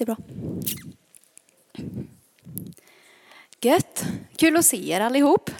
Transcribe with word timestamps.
jättebra. 0.00 0.16
Gött. 3.60 4.04
Kul 4.36 4.56
att 4.56 4.64
se 4.64 4.90
er 4.90 5.00
allihop. 5.00 5.50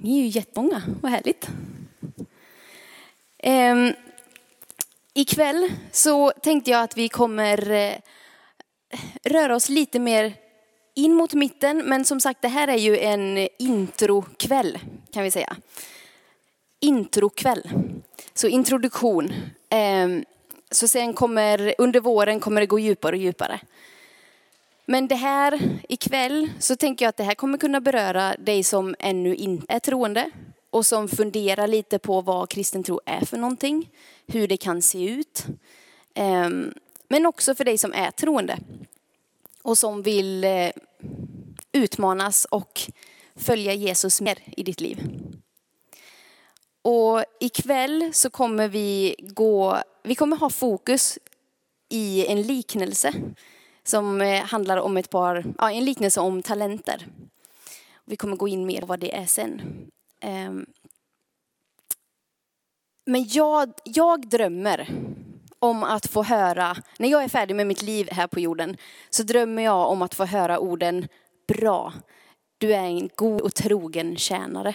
Ni 0.00 0.18
är 0.18 0.22
ju 0.22 0.26
jättemånga, 0.26 0.82
vad 1.02 1.12
härligt. 1.12 1.48
Ehm, 3.38 3.92
ikväll 5.14 5.72
så 5.92 6.30
tänkte 6.30 6.70
jag 6.70 6.82
att 6.82 6.96
vi 6.96 7.08
kommer 7.08 7.70
eh, 7.70 7.94
röra 9.24 9.56
oss 9.56 9.68
lite 9.68 9.98
mer 9.98 10.34
in 10.94 11.14
mot 11.14 11.34
mitten, 11.34 11.82
men 11.86 12.04
som 12.04 12.20
sagt 12.20 12.42
det 12.42 12.48
här 12.48 12.68
är 12.68 12.78
ju 12.78 12.98
en 12.98 13.48
introkväll 13.58 14.78
kan 15.12 15.22
vi 15.22 15.30
säga. 15.30 15.56
Introkväll, 16.80 17.68
så 18.34 18.48
introduktion. 18.48 19.32
Ehm, 19.70 20.24
så 20.70 20.88
sen 20.88 21.14
kommer, 21.14 21.74
under 21.78 22.00
våren 22.00 22.40
kommer 22.40 22.60
det 22.60 22.66
gå 22.66 22.78
djupare 22.78 23.16
och 23.16 23.22
djupare. 23.22 23.60
Men 24.86 25.08
det 25.08 25.14
här 25.14 25.78
ikväll 25.88 26.50
så 26.58 26.76
tänker 26.76 27.04
jag 27.04 27.08
att 27.08 27.16
det 27.16 27.24
här 27.24 27.34
kommer 27.34 27.58
kunna 27.58 27.80
beröra 27.80 28.36
dig 28.38 28.64
som 28.64 28.94
ännu 28.98 29.34
inte 29.34 29.66
är 29.68 29.78
troende 29.78 30.30
och 30.70 30.86
som 30.86 31.08
funderar 31.08 31.66
lite 31.66 31.98
på 31.98 32.20
vad 32.20 32.48
kristen 32.48 32.82
tro 32.82 33.00
är 33.06 33.24
för 33.24 33.36
någonting, 33.36 33.90
hur 34.26 34.48
det 34.48 34.56
kan 34.56 34.82
se 34.82 35.04
ut. 35.04 35.44
Ehm, 36.14 36.74
men 37.08 37.26
också 37.26 37.54
för 37.54 37.64
dig 37.64 37.78
som 37.78 37.92
är 37.92 38.10
troende 38.10 38.58
och 39.62 39.78
som 39.78 40.02
vill 40.02 40.44
eh, 40.44 40.70
utmanas 41.72 42.44
och 42.44 42.82
följa 43.36 43.72
Jesus 43.72 44.20
mer 44.20 44.38
i 44.56 44.62
ditt 44.62 44.80
liv. 44.80 44.98
Och 46.88 47.24
ikväll 47.40 48.10
så 48.12 48.30
kommer 48.30 48.68
vi 48.68 49.14
gå, 49.18 49.82
vi 50.02 50.14
kommer 50.14 50.36
ha 50.36 50.50
fokus 50.50 51.18
i 51.88 52.26
en 52.26 52.42
liknelse 52.42 53.12
som 53.84 54.20
eh, 54.20 54.44
handlar 54.44 54.76
om 54.76 54.96
ett 54.96 55.10
par, 55.10 55.44
ja, 55.58 55.70
en 55.70 55.84
liknelse 55.84 56.20
om 56.20 56.42
talenter. 56.42 57.06
Vi 58.04 58.16
kommer 58.16 58.36
gå 58.36 58.48
in 58.48 58.66
mer 58.66 58.80
på 58.80 58.86
vad 58.86 59.00
det 59.00 59.16
är 59.16 59.26
sen. 59.26 59.62
Ehm. 60.20 60.66
Men 63.06 63.28
jag, 63.28 63.72
jag 63.84 64.28
drömmer 64.28 64.88
om 65.58 65.82
att 65.82 66.06
få 66.06 66.22
höra, 66.22 66.76
när 66.98 67.08
jag 67.08 67.24
är 67.24 67.28
färdig 67.28 67.56
med 67.56 67.66
mitt 67.66 67.82
liv 67.82 68.08
här 68.12 68.26
på 68.26 68.40
jorden, 68.40 68.76
så 69.10 69.22
drömmer 69.22 69.62
jag 69.62 69.90
om 69.90 70.02
att 70.02 70.14
få 70.14 70.24
höra 70.24 70.58
orden 70.58 71.08
bra, 71.48 71.92
du 72.58 72.74
är 72.74 72.84
en 72.84 73.08
god 73.16 73.40
och 73.40 73.54
trogen 73.54 74.16
tjänare. 74.16 74.74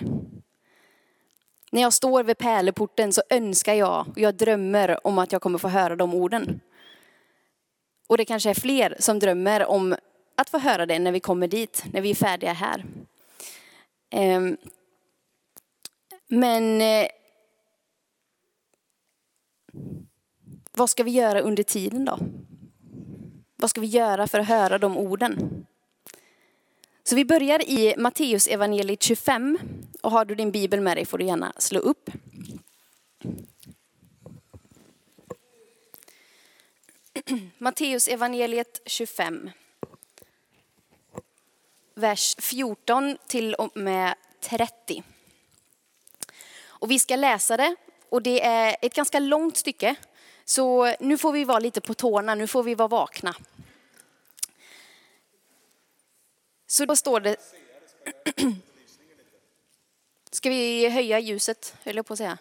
När 1.73 1.81
jag 1.81 1.93
står 1.93 2.23
vid 2.23 2.37
pärleporten 2.37 3.13
så 3.13 3.21
önskar 3.29 3.73
jag 3.73 4.07
och 4.07 4.17
jag 4.17 4.35
drömmer 4.35 5.07
om 5.07 5.17
att 5.17 5.31
jag 5.31 5.41
kommer 5.41 5.57
få 5.57 5.67
höra 5.67 5.95
de 5.95 6.13
orden. 6.13 6.59
Och 8.07 8.17
det 8.17 8.25
kanske 8.25 8.49
är 8.49 8.53
fler 8.53 8.95
som 8.99 9.19
drömmer 9.19 9.65
om 9.65 9.95
att 10.35 10.49
få 10.49 10.57
höra 10.57 10.85
det 10.85 10.99
när 10.99 11.11
vi 11.11 11.19
kommer 11.19 11.47
dit, 11.47 11.83
när 11.93 12.01
vi 12.01 12.09
är 12.09 12.15
färdiga 12.15 12.53
här. 12.53 12.85
Ehm, 14.09 14.57
men 16.27 16.81
eh, 16.81 17.07
vad 20.71 20.89
ska 20.89 21.03
vi 21.03 21.11
göra 21.11 21.41
under 21.41 21.63
tiden 21.63 22.05
då? 22.05 22.19
Vad 23.55 23.69
ska 23.69 23.81
vi 23.81 23.87
göra 23.87 24.27
för 24.27 24.39
att 24.39 24.47
höra 24.47 24.77
de 24.77 24.97
orden? 24.97 25.65
Så 27.03 27.15
vi 27.15 27.25
börjar 27.25 27.69
i 27.69 27.95
Matteus 27.97 28.47
evangeliet 28.47 29.03
25 29.03 29.59
och 30.01 30.11
har 30.11 30.25
du 30.25 30.35
din 30.35 30.51
bibel 30.51 30.81
med 30.81 30.97
dig 30.97 31.05
får 31.05 31.17
du 31.17 31.25
gärna 31.25 31.53
slå 31.57 31.79
upp. 31.79 32.09
Matteus 37.57 38.07
evangeliet 38.07 38.81
25. 38.85 39.49
Vers 41.93 42.35
14 42.39 43.17
till 43.27 43.53
och 43.53 43.77
med 43.77 44.15
30. 44.39 45.03
Och 46.65 46.91
vi 46.91 46.99
ska 46.99 47.15
läsa 47.15 47.57
det 47.57 47.75
och 48.09 48.21
det 48.21 48.45
är 48.45 48.75
ett 48.81 48.93
ganska 48.93 49.19
långt 49.19 49.57
stycke. 49.57 49.95
Så 50.45 50.95
nu 50.99 51.17
får 51.17 51.31
vi 51.31 51.43
vara 51.43 51.59
lite 51.59 51.81
på 51.81 51.93
tårna, 51.93 52.35
nu 52.35 52.47
får 52.47 52.63
vi 52.63 52.75
vara 52.75 52.87
vakna. 52.87 53.35
Så 56.71 56.85
då 56.85 56.95
står 56.95 57.19
det... 57.19 57.35
Ska 60.31 60.49
vi 60.49 60.89
höja 60.89 61.19
ljuset, 61.19 61.75
höll 61.83 61.95
jag 61.95 62.05
på 62.05 62.13
att 62.13 62.17
säga. 62.17 62.37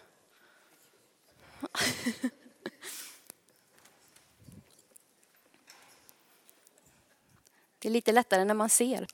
Det 7.79 7.87
är 7.87 7.89
lite 7.89 8.11
lättare 8.11 8.45
när 8.45 8.53
man 8.53 8.69
ser. 8.69 9.07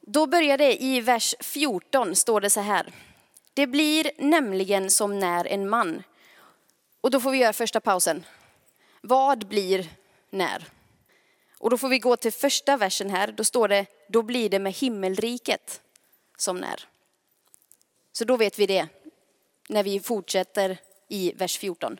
Då 0.00 0.26
börjar 0.26 0.58
det 0.58 0.82
i 0.82 1.00
vers 1.00 1.34
14, 1.40 2.16
står 2.16 2.40
det 2.40 2.50
så 2.50 2.60
här. 2.60 2.92
Det 3.54 3.66
blir 3.66 4.10
nämligen 4.18 4.90
som 4.90 5.18
när 5.18 5.44
en 5.44 5.68
man. 5.68 6.02
Och 7.00 7.10
då 7.10 7.20
får 7.20 7.30
vi 7.30 7.38
göra 7.38 7.52
första 7.52 7.80
pausen. 7.80 8.24
Vad 9.00 9.46
blir 9.48 9.88
när? 10.30 10.77
Och 11.58 11.70
då 11.70 11.78
får 11.78 11.88
vi 11.88 11.98
gå 11.98 12.16
till 12.16 12.32
första 12.32 12.76
versen 12.76 13.10
här. 13.10 13.32
Då 13.32 13.44
står 13.44 13.68
det, 13.68 13.86
då 14.08 14.22
blir 14.22 14.48
det 14.48 14.58
med 14.58 14.72
himmelriket 14.72 15.80
som 16.36 16.56
när. 16.56 16.88
Så 18.12 18.24
då 18.24 18.36
vet 18.36 18.58
vi 18.58 18.66
det 18.66 18.88
när 19.68 19.82
vi 19.82 20.00
fortsätter 20.00 20.78
i 21.08 21.32
vers 21.36 21.58
14. 21.58 21.98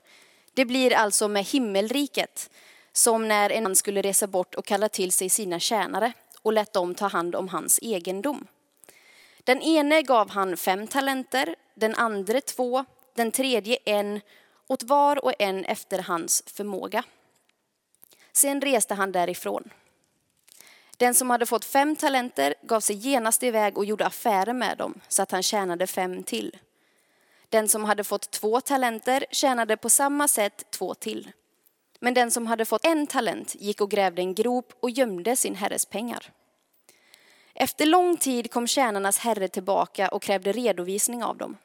Det 0.54 0.64
blir 0.64 0.94
alltså 0.94 1.28
med 1.28 1.44
himmelriket 1.44 2.50
som 2.92 3.28
när 3.28 3.50
en 3.50 3.62
man 3.62 3.76
skulle 3.76 4.02
resa 4.02 4.26
bort 4.26 4.54
och 4.54 4.64
kalla 4.64 4.88
till 4.88 5.12
sig 5.12 5.28
sina 5.28 5.58
tjänare 5.58 6.12
och 6.42 6.52
lät 6.52 6.72
dem 6.72 6.94
ta 6.94 7.06
hand 7.06 7.34
om 7.34 7.48
hans 7.48 7.78
egendom. 7.82 8.46
Den 9.38 9.62
ene 9.62 10.02
gav 10.02 10.30
han 10.30 10.56
fem 10.56 10.86
talenter, 10.86 11.56
den 11.74 11.94
andra 11.94 12.40
två, 12.40 12.84
den 13.14 13.32
tredje 13.32 13.78
en, 13.84 14.20
åt 14.66 14.82
var 14.82 15.24
och 15.24 15.32
en 15.38 15.64
efter 15.64 15.98
hans 15.98 16.42
förmåga. 16.46 17.04
Sen 18.38 18.60
reste 18.60 18.94
han 18.94 19.12
därifrån. 19.12 19.70
Den 20.96 21.14
som 21.14 21.30
hade 21.30 21.46
fått 21.46 21.64
fem 21.64 21.96
talenter 21.96 22.54
gav 22.62 22.80
sig 22.80 22.96
genast 22.96 23.42
iväg 23.42 23.78
och 23.78 23.84
gjorde 23.84 24.06
affärer 24.06 24.52
med 24.52 24.78
dem 24.78 25.00
så 25.08 25.22
att 25.22 25.30
han 25.30 25.42
tjänade 25.42 25.86
fem 25.86 26.22
till. 26.22 26.58
Den 27.48 27.68
som 27.68 27.84
hade 27.84 28.04
fått 28.04 28.30
två 28.30 28.60
talenter 28.60 29.24
tjänade 29.30 29.76
på 29.76 29.90
samma 29.90 30.28
sätt 30.28 30.70
två 30.70 30.94
till. 30.94 31.30
Men 32.00 32.14
den 32.14 32.30
som 32.30 32.46
hade 32.46 32.64
fått 32.64 32.84
en 32.86 33.06
talent 33.06 33.54
gick 33.54 33.80
och 33.80 33.90
grävde 33.90 34.22
en 34.22 34.34
grop 34.34 34.72
och 34.80 34.90
gömde 34.90 35.36
sin 35.36 35.54
herres 35.54 35.86
pengar. 35.86 36.32
Efter 37.54 37.86
lång 37.86 38.16
tid 38.16 38.50
kom 38.50 38.66
tjänarnas 38.66 39.18
herre 39.18 39.48
tillbaka 39.48 40.08
och 40.08 40.22
krävde 40.22 40.52
redovisning 40.52 41.24
av 41.24 41.36
dem. 41.36 41.56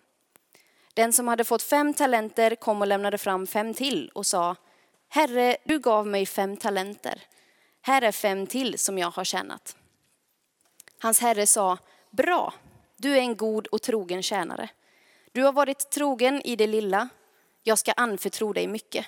Den 0.93 1.13
som 1.13 1.27
hade 1.27 1.43
fått 1.43 1.63
fem 1.63 1.93
talenter 1.93 2.55
kom 2.55 2.81
och 2.81 2.87
lämnade 2.87 3.17
fram 3.17 3.47
fem 3.47 3.73
till 3.73 4.11
och 4.15 4.25
sa, 4.25 4.55
Herre, 5.15 5.57
du 5.63 5.79
gav 5.79 6.07
mig 6.07 6.25
fem 6.25 6.57
talenter. 6.57 7.21
Här 7.81 8.01
är 8.01 8.11
fem 8.11 8.47
till 8.47 8.79
som 8.79 8.97
jag 8.97 9.11
har 9.11 9.23
tjänat. 9.23 9.75
Hans 10.99 11.19
herre 11.19 11.47
sa, 11.47 11.77
bra, 12.09 12.53
du 12.97 13.13
är 13.17 13.19
en 13.19 13.35
god 13.35 13.67
och 13.67 13.81
trogen 13.81 14.23
tjänare. 14.23 14.69
Du 15.31 15.43
har 15.43 15.53
varit 15.53 15.89
trogen 15.89 16.41
i 16.41 16.55
det 16.55 16.67
lilla, 16.67 17.09
jag 17.63 17.79
ska 17.79 17.91
anförtro 17.91 18.53
dig 18.53 18.67
mycket. 18.67 19.05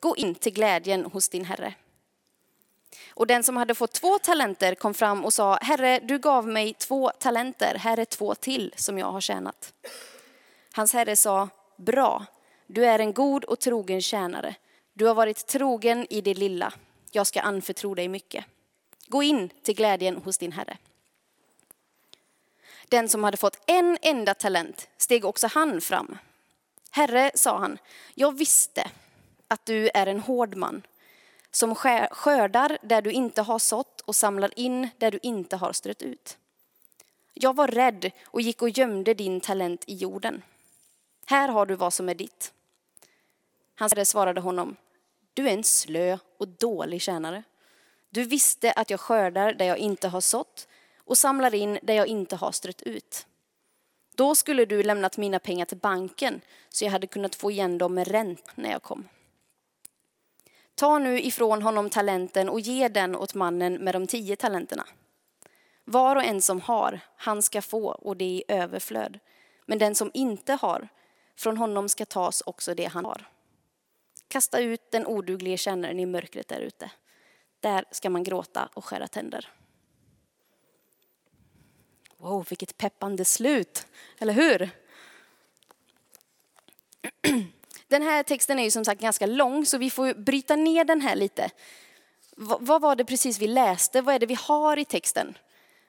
Gå 0.00 0.16
in 0.16 0.34
till 0.34 0.52
glädjen 0.52 1.04
hos 1.04 1.28
din 1.28 1.44
herre. 1.44 1.74
Och 3.08 3.26
den 3.26 3.42
som 3.42 3.56
hade 3.56 3.74
fått 3.74 3.92
två 3.92 4.18
talenter 4.18 4.74
kom 4.74 4.94
fram 4.94 5.24
och 5.24 5.32
sa, 5.32 5.58
Herre, 5.62 6.00
du 6.02 6.18
gav 6.18 6.48
mig 6.48 6.74
två 6.74 7.10
talenter, 7.10 7.74
här 7.78 7.98
är 7.98 8.04
två 8.04 8.34
till 8.34 8.74
som 8.76 8.98
jag 8.98 9.12
har 9.12 9.20
tjänat. 9.20 9.74
Hans 10.72 10.92
herre 10.92 11.16
sa, 11.16 11.48
bra, 11.76 12.24
du 12.66 12.86
är 12.86 12.98
en 12.98 13.12
god 13.12 13.44
och 13.44 13.58
trogen 13.58 14.02
tjänare. 14.02 14.56
Du 15.00 15.06
har 15.06 15.14
varit 15.14 15.46
trogen 15.46 16.06
i 16.10 16.20
det 16.20 16.34
lilla, 16.34 16.72
jag 17.10 17.26
ska 17.26 17.40
anförtro 17.40 17.94
dig 17.94 18.08
mycket. 18.08 18.44
Gå 19.06 19.22
in 19.22 19.50
till 19.62 19.74
glädjen 19.74 20.16
hos 20.16 20.38
din 20.38 20.52
herre. 20.52 20.78
Den 22.88 23.08
som 23.08 23.24
hade 23.24 23.36
fått 23.36 23.58
en 23.66 23.98
enda 24.02 24.34
talent 24.34 24.88
steg 24.96 25.24
också 25.24 25.46
han 25.46 25.80
fram. 25.80 26.18
Herre, 26.90 27.30
sa 27.34 27.58
han, 27.58 27.78
jag 28.14 28.38
visste 28.38 28.90
att 29.48 29.66
du 29.66 29.90
är 29.94 30.06
en 30.06 30.20
hård 30.20 30.56
man 30.56 30.82
som 31.50 31.74
skördar 31.74 32.78
där 32.82 33.02
du 33.02 33.12
inte 33.12 33.42
har 33.42 33.58
sått 33.58 34.00
och 34.00 34.16
samlar 34.16 34.58
in 34.58 34.88
där 34.98 35.10
du 35.10 35.18
inte 35.22 35.56
har 35.56 35.72
strött 35.72 36.02
ut. 36.02 36.38
Jag 37.34 37.56
var 37.56 37.68
rädd 37.68 38.10
och 38.24 38.40
gick 38.40 38.62
och 38.62 38.70
gömde 38.70 39.14
din 39.14 39.40
talent 39.40 39.84
i 39.86 39.94
jorden. 39.94 40.42
Här 41.26 41.48
har 41.48 41.66
du 41.66 41.74
vad 41.74 41.92
som 41.92 42.08
är 42.08 42.14
ditt. 42.14 42.52
Hans 43.74 43.94
herre 43.94 44.04
svarade 44.04 44.40
honom, 44.40 44.76
du 45.34 45.48
är 45.48 45.52
en 45.52 45.64
slö 45.64 46.18
och 46.38 46.48
dålig 46.48 47.02
tjänare. 47.02 47.42
Du 48.10 48.24
visste 48.24 48.72
att 48.72 48.90
jag 48.90 49.00
skördar 49.00 49.52
där 49.52 49.66
jag 49.66 49.78
inte 49.78 50.08
har 50.08 50.20
sått 50.20 50.68
och 50.98 51.18
samlar 51.18 51.54
in 51.54 51.78
där 51.82 51.94
jag 51.94 52.06
inte 52.06 52.36
har 52.36 52.52
strött 52.52 52.82
ut. 52.82 53.26
Då 54.14 54.34
skulle 54.34 54.64
du 54.64 54.82
lämnat 54.82 55.16
mina 55.16 55.38
pengar 55.38 55.64
till 55.64 55.76
banken 55.76 56.40
så 56.68 56.84
jag 56.84 56.92
hade 56.92 57.06
kunnat 57.06 57.34
få 57.34 57.50
igen 57.50 57.78
dem 57.78 57.94
med 57.94 58.08
ränta 58.08 58.52
när 58.54 58.70
jag 58.70 58.82
kom. 58.82 59.08
Ta 60.74 60.98
nu 60.98 61.20
ifrån 61.20 61.62
honom 61.62 61.90
talenten 61.90 62.48
och 62.48 62.60
ge 62.60 62.88
den 62.88 63.16
åt 63.16 63.34
mannen 63.34 63.74
med 63.74 63.94
de 63.94 64.06
tio 64.06 64.36
talenterna. 64.36 64.86
Var 65.84 66.16
och 66.16 66.24
en 66.24 66.42
som 66.42 66.60
har, 66.60 67.00
han 67.16 67.42
ska 67.42 67.62
få 67.62 67.86
och 67.86 68.16
det 68.16 68.24
i 68.24 68.44
överflöd. 68.48 69.18
Men 69.66 69.78
den 69.78 69.94
som 69.94 70.10
inte 70.14 70.52
har, 70.52 70.88
från 71.36 71.56
honom 71.56 71.88
ska 71.88 72.04
tas 72.04 72.42
också 72.46 72.74
det 72.74 72.84
han 72.84 73.04
har. 73.04 73.28
Kasta 74.30 74.60
ut 74.60 74.90
den 74.90 75.06
oduglige 75.06 75.56
tjänaren 75.56 76.00
i 76.00 76.06
mörkret 76.06 76.48
där 76.48 76.60
ute. 76.60 76.90
Där 77.60 77.84
ska 77.90 78.10
man 78.10 78.22
gråta 78.22 78.68
och 78.74 78.84
skära 78.84 79.08
tänder. 79.08 79.48
Wow, 82.16 82.46
vilket 82.48 82.78
peppande 82.78 83.24
slut, 83.24 83.86
eller 84.18 84.32
hur? 84.32 84.70
Den 87.88 88.02
här 88.02 88.22
texten 88.22 88.58
är 88.58 88.62
ju 88.62 88.70
som 88.70 88.84
sagt 88.84 89.00
ganska 89.00 89.26
lång 89.26 89.66
så 89.66 89.78
vi 89.78 89.90
får 89.90 90.14
bryta 90.14 90.56
ner 90.56 90.84
den 90.84 91.00
här 91.00 91.16
lite. 91.16 91.50
Vad 92.36 92.80
var 92.80 92.96
det 92.96 93.04
precis 93.04 93.38
vi 93.38 93.46
läste? 93.46 94.02
Vad 94.02 94.14
är 94.14 94.18
det 94.18 94.26
vi 94.26 94.38
har 94.40 94.76
i 94.76 94.84
texten? 94.84 95.38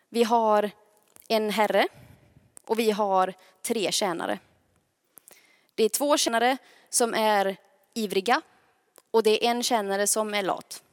Vi 0.09 0.23
har 0.23 0.71
en 1.27 1.49
herre 1.49 1.87
och 2.65 2.79
vi 2.79 2.91
har 2.91 3.33
tre 3.61 3.91
tjänare. 3.91 4.39
Det 5.75 5.83
är 5.83 5.89
två 5.89 6.17
tjänare 6.17 6.57
som 6.89 7.13
är 7.13 7.57
ivriga 7.93 8.41
och 9.11 9.23
det 9.23 9.45
är 9.45 9.51
en 9.51 9.63
tjänare 9.63 10.07
som 10.07 10.33
är 10.33 10.43
lat. 10.43 10.83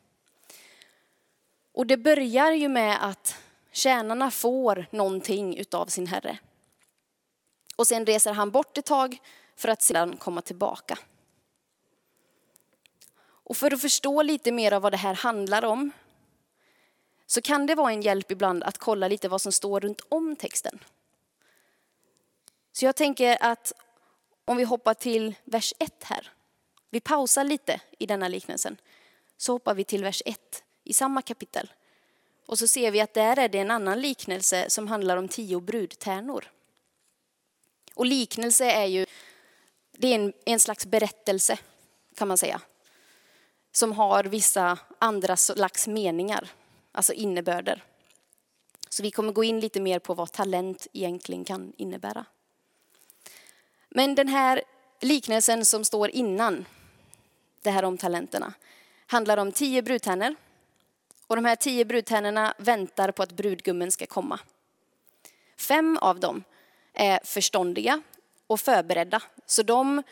Och 1.73 1.87
det 1.87 1.97
börjar 1.97 2.53
ju 2.53 2.69
med 2.69 3.05
att 3.09 3.35
tjänarna 3.73 4.31
får 4.31 4.87
någonting 4.91 5.57
utav 5.57 5.87
sin 5.87 6.07
herre. 6.07 6.39
Och 7.77 7.87
sen 7.87 8.07
reser 8.07 8.33
han 8.33 8.51
bort 8.51 8.79
ett 8.79 8.87
tag 8.87 9.19
för 9.57 9.69
att 9.69 9.83
sedan 9.83 10.17
komma 10.17 10.43
tillbaka. 10.43 10.99
Och 13.21 13.57
för 13.57 13.75
att 13.75 13.81
förstå 13.81 14.23
lite 14.23 14.53
mer 14.53 14.73
av 14.73 14.83
vad 14.83 14.93
det 14.93 14.97
här 14.97 15.15
handlar 15.15 15.65
om 15.65 15.91
så 17.27 17.43
kan 17.43 17.67
det 17.67 17.75
vara 17.75 17.93
en 17.93 18.03
hjälp 18.03 18.31
ibland 18.31 18.65
att 18.65 18.79
kolla 18.79 19.09
lite 19.09 19.29
vad 19.29 19.41
som 19.41 19.53
står 19.53 19.81
runt 19.81 20.01
om 20.09 20.37
texten. 20.37 20.79
Så 22.73 22.85
jag 22.85 22.97
tänker 22.97 23.39
att 23.41 23.73
om 24.45 24.57
vi 24.57 24.65
hoppar 24.65 24.95
till 24.95 25.35
vers 25.45 25.75
1 25.79 26.05
här. 26.05 26.33
Vi 26.91 27.01
pausar 27.01 27.45
lite 27.45 27.81
i 27.99 28.07
denna 28.07 28.29
liknelsen. 28.29 28.77
Så 29.37 29.53
hoppar 29.53 29.75
vi 29.75 29.85
till 29.85 30.05
vers 30.05 30.23
1 30.27 30.65
i 30.85 30.93
samma 30.93 31.23
kapitel. 31.23 31.73
Och 32.47 32.59
så 32.59 32.67
ser 32.67 32.91
vi 32.91 33.01
att 33.01 33.15
där 33.15 33.39
är 33.39 33.49
det 33.49 33.59
en 33.59 33.71
annan 33.71 34.01
liknelse 34.01 34.71
som 34.71 34.89
handlar 34.89 35.17
om 35.17 35.29
tio 35.29 35.61
brudtärnor. 35.61 36.51
Och 37.95 38.07
liknelse 38.07 38.65
är 38.65 38.87
ju 38.87 39.07
det 39.93 40.09
är 40.09 40.15
en, 40.15 40.33
en 40.45 40.61
slags 40.61 40.87
berättelse 40.87 41.59
kan 42.15 42.29
man 42.29 42.39
säga. 42.39 42.61
Som 43.73 43.93
har 43.93 44.25
vissa 44.25 44.79
andra 44.99 45.37
slags 45.37 45.87
meningar, 45.87 46.51
alltså 46.93 47.13
innebörder. 47.13 47.85
Så 48.89 49.03
vi 49.03 49.11
kommer 49.11 49.33
gå 49.33 49.45
in 49.45 49.61
lite 49.61 49.81
mer 49.81 49.99
på 49.99 50.15
vad 50.15 50.33
talent 50.33 50.87
egentligen 50.93 51.45
kan 51.45 51.73
innebära. 51.77 52.25
Men 53.89 54.15
den 54.15 54.29
här 54.29 54.63
liknelsen 55.01 55.65
som 55.65 55.85
står 55.85 56.11
innan 56.11 56.65
det 57.63 57.71
här 57.71 57.83
om 57.83 57.99
talenterna 57.99 58.53
handlar 59.07 59.37
om 59.37 59.53
tio 59.53 59.83
brudtärnor. 59.83 60.35
Och 61.27 61.37
de 61.37 61.45
här 61.45 61.57
tio 61.57 61.85
brudtärnorna 61.85 62.55
väntar 62.59 63.11
på 63.11 63.23
att 63.23 63.33
brudgummen 63.33 63.91
ska 63.91 64.07
komma. 64.07 64.41
Fem 65.57 65.99
av 66.01 66.21
dem 66.21 66.45
är 66.93 67.21
förståndiga 67.25 68.03
och 68.47 68.61
förberedda. 68.61 69.23
Så 69.47 69.63
de 69.63 70.03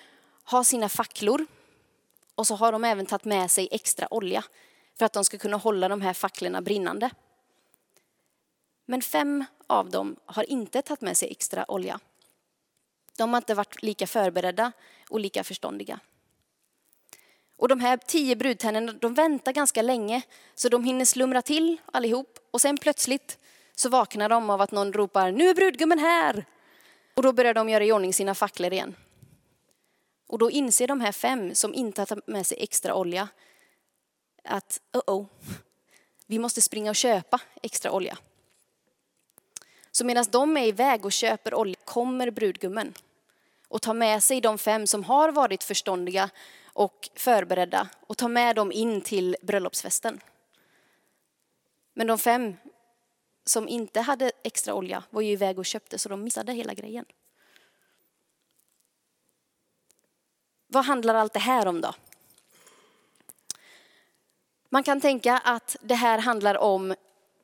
har 0.45 0.65
sina 0.65 0.89
facklor 0.89 1.47
och 2.35 2.47
så 2.47 2.55
har 2.55 2.73
de 2.73 2.85
även 2.85 3.07
tagit 3.07 3.25
med 3.25 3.51
sig 3.51 3.69
extra 3.71 4.15
olja 4.15 4.45
för 4.99 5.07
att 5.07 5.13
de 5.13 5.25
ska 5.25 5.39
kunna 5.39 5.57
hålla 5.57 5.89
de 5.89 6.01
här 6.01 6.13
facklorna 6.13 6.63
brinnande. 6.63 7.11
Men 8.87 9.03
fem 9.03 9.45
av 9.67 9.91
dem 9.91 10.17
har 10.27 10.51
inte 10.51 10.83
tagit 10.83 11.01
med 11.01 11.17
sig 11.17 11.31
extra 11.31 11.71
olja. 11.71 12.01
De 13.17 13.31
har 13.31 13.37
inte 13.37 13.55
varit 13.55 13.83
lika 13.83 14.07
förberedda 14.07 14.73
och 15.09 15.21
lika 15.21 15.45
förståndiga. 15.45 16.01
Och 17.57 17.69
de 17.69 17.81
här 17.81 17.97
tio 17.97 18.37
brudtärnorna, 18.37 18.93
de 18.93 19.15
väntar 19.15 19.53
ganska 19.53 19.83
länge 19.83 20.23
så 20.55 20.69
de 20.69 20.85
hinner 20.85 21.05
slumra 21.05 21.43
till 21.43 21.77
allihop 21.93 22.39
och 22.51 22.61
sen 22.61 22.79
plötsligt 22.79 23.39
så 23.75 23.89
vaknar 23.89 24.29
de 24.29 24.51
av 24.51 24.61
att 24.61 24.71
någon 24.71 24.93
ropar 24.93 25.33
nu 25.33 25.49
är 25.49 25.55
brudgummen 25.55 25.99
här. 25.99 26.45
Och 27.15 27.23
då 27.23 27.33
börjar 27.33 27.55
de 27.55 27.69
göra 27.69 27.85
i 27.85 27.93
ordning 27.93 28.15
sina 28.15 28.35
facklor 28.35 28.73
igen. 28.73 28.95
Och 30.29 30.39
då 30.39 30.51
inser 30.51 30.87
de 30.87 31.01
här 31.01 31.13
fem 31.13 31.55
som 31.55 31.75
inte 31.75 32.01
har 32.01 32.07
tagit 32.07 32.27
med 32.27 32.47
sig 32.47 32.59
extra 32.61 32.95
olja 32.95 33.29
att 34.45 34.81
oh 34.93 35.15
oh, 35.15 35.27
vi 36.27 36.39
måste 36.39 36.63
springa 36.63 36.91
och 36.91 36.97
köpa 36.97 37.41
extra 37.63 37.91
olja. 37.91 38.19
Så 39.91 40.05
medan 40.05 40.25
de 40.31 40.57
är 40.57 40.67
iväg 40.67 41.05
och 41.05 41.13
köper 41.13 41.55
olja 41.55 41.77
kommer 41.85 42.31
brudgummen 42.31 42.95
och 43.69 43.83
tar 43.83 43.95
med 43.95 44.23
sig 44.23 44.41
de 44.41 44.59
fem 44.59 44.87
som 44.87 45.05
har 45.05 45.33
varit 45.33 45.65
förståndiga 45.65 46.31
och 46.77 47.09
förberedda 47.15 47.89
och 48.01 48.17
ta 48.17 48.29
med 48.29 48.57
dem 48.57 48.73
in 48.73 49.01
till 49.01 49.37
bröllopsfesten. 49.43 50.21
Men 51.95 52.07
de 52.07 52.19
fem 52.19 52.57
som 53.45 53.69
inte 53.69 54.01
hade 54.01 54.33
extra 54.43 54.75
olja 54.75 55.05
var 55.11 55.21
ju 55.21 55.31
iväg 55.33 55.59
och 55.59 55.67
köpte 55.67 55.99
så 55.99 56.09
de 56.09 56.25
missade 56.25 56.53
hela 56.53 56.75
grejen. 56.75 57.05
Vad 60.67 60.85
handlar 60.85 61.15
allt 61.15 61.33
det 61.33 61.39
här 61.39 61.67
om 61.67 61.81
då? 61.81 61.95
Man 64.69 64.83
kan 64.83 65.01
tänka 65.01 65.39
att 65.39 65.77
det 65.81 65.95
här 65.95 66.19
handlar 66.19 66.57
om 66.57 66.95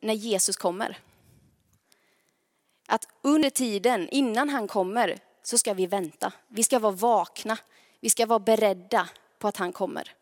när 0.01 0.15
Jesus 0.15 0.57
kommer. 0.57 0.99
Att 2.87 3.09
under 3.23 3.51
tiden 3.51 4.09
innan 4.09 4.49
han 4.49 4.69
kommer 4.69 5.19
så 5.43 5.59
ska 5.59 5.75
vi 5.75 5.87
vänta. 5.87 6.33
Vi 6.49 6.63
ska 6.63 6.79
vara 6.79 6.93
vakna. 6.93 7.59
Vi 8.01 8.11
ska 8.11 8.27
vara 8.27 8.39
beredda 8.39 9.09
på 9.43 9.49
att 9.49 9.57
han 9.57 9.73
kommer. 9.73 10.15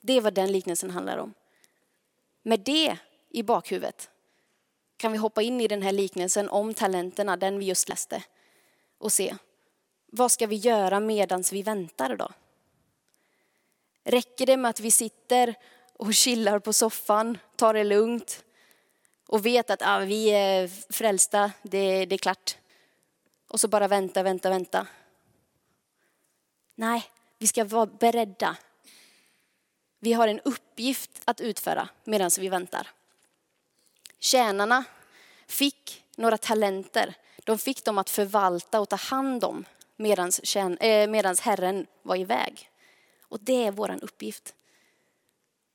Det 0.00 0.12
är 0.12 0.20
vad 0.20 0.34
den 0.34 0.52
liknelsen 0.52 0.90
handlar 0.90 1.18
om. 1.18 1.34
Med 2.42 2.60
det 2.60 2.98
i 3.30 3.42
bakhuvudet 3.42 4.10
kan 4.96 5.12
vi 5.12 5.18
hoppa 5.18 5.42
in 5.42 5.60
i 5.60 5.68
den 5.68 5.82
här 5.82 5.92
liknelsen 5.92 6.48
om 6.48 6.74
talenterna, 6.74 7.36
den 7.36 7.58
vi 7.58 7.66
just 7.66 7.88
läste, 7.88 8.22
och 8.98 9.12
se 9.12 9.36
vad 10.06 10.32
ska 10.32 10.46
vi 10.46 10.56
göra 10.56 11.00
medan 11.00 11.44
vi 11.52 11.62
väntar 11.62 12.16
då? 12.16 12.28
Räcker 14.04 14.46
det 14.46 14.56
med 14.56 14.68
att 14.68 14.80
vi 14.80 14.90
sitter 14.90 15.54
och 15.92 16.14
chillar 16.14 16.58
på 16.58 16.72
soffan, 16.72 17.38
tar 17.56 17.74
det 17.74 17.84
lugnt 17.84 18.44
och 19.26 19.46
vet 19.46 19.70
att 19.70 19.82
ah, 19.82 19.98
vi 19.98 20.30
är 20.30 20.68
frälsta, 20.92 21.52
det, 21.62 22.06
det 22.06 22.14
är 22.14 22.18
klart. 22.18 22.56
Och 23.48 23.60
så 23.60 23.68
bara 23.68 23.88
vänta, 23.88 24.22
vänta, 24.22 24.50
vänta. 24.50 24.86
Nej, 26.78 27.04
vi 27.38 27.46
ska 27.46 27.64
vara 27.64 27.86
beredda 27.86 28.56
vi 30.00 30.12
har 30.12 30.28
en 30.28 30.40
uppgift 30.40 31.10
att 31.24 31.40
utföra 31.40 31.88
medan 32.04 32.30
vi 32.38 32.48
väntar. 32.48 32.90
Tjänarna 34.18 34.84
fick 35.46 36.04
några 36.16 36.38
talenter. 36.38 37.14
De 37.44 37.58
fick 37.58 37.84
dem 37.84 37.98
att 37.98 38.10
förvalta 38.10 38.80
och 38.80 38.88
ta 38.88 38.96
hand 38.96 39.44
om 39.44 39.64
medan 39.96 40.30
eh, 40.80 41.34
Herren 41.40 41.86
var 42.02 42.16
iväg. 42.16 42.70
Och 43.22 43.40
det 43.40 43.66
är 43.66 43.70
vår 43.70 43.98
uppgift. 44.04 44.54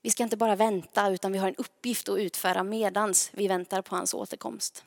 Vi 0.02 0.10
ska 0.10 0.24
inte 0.24 0.38
bara 0.38 0.56
vänta 0.56 1.10
utan 1.10 1.32
vi 1.32 1.38
har 1.38 1.48
en 1.48 1.56
uppgift 1.56 2.10
att 2.10 2.18
utföra 2.18 2.64
medans 2.64 3.30
vi 3.34 3.48
väntar 3.48 3.82
på 3.82 3.96
hans 3.96 4.14
återkomst. 4.14 4.84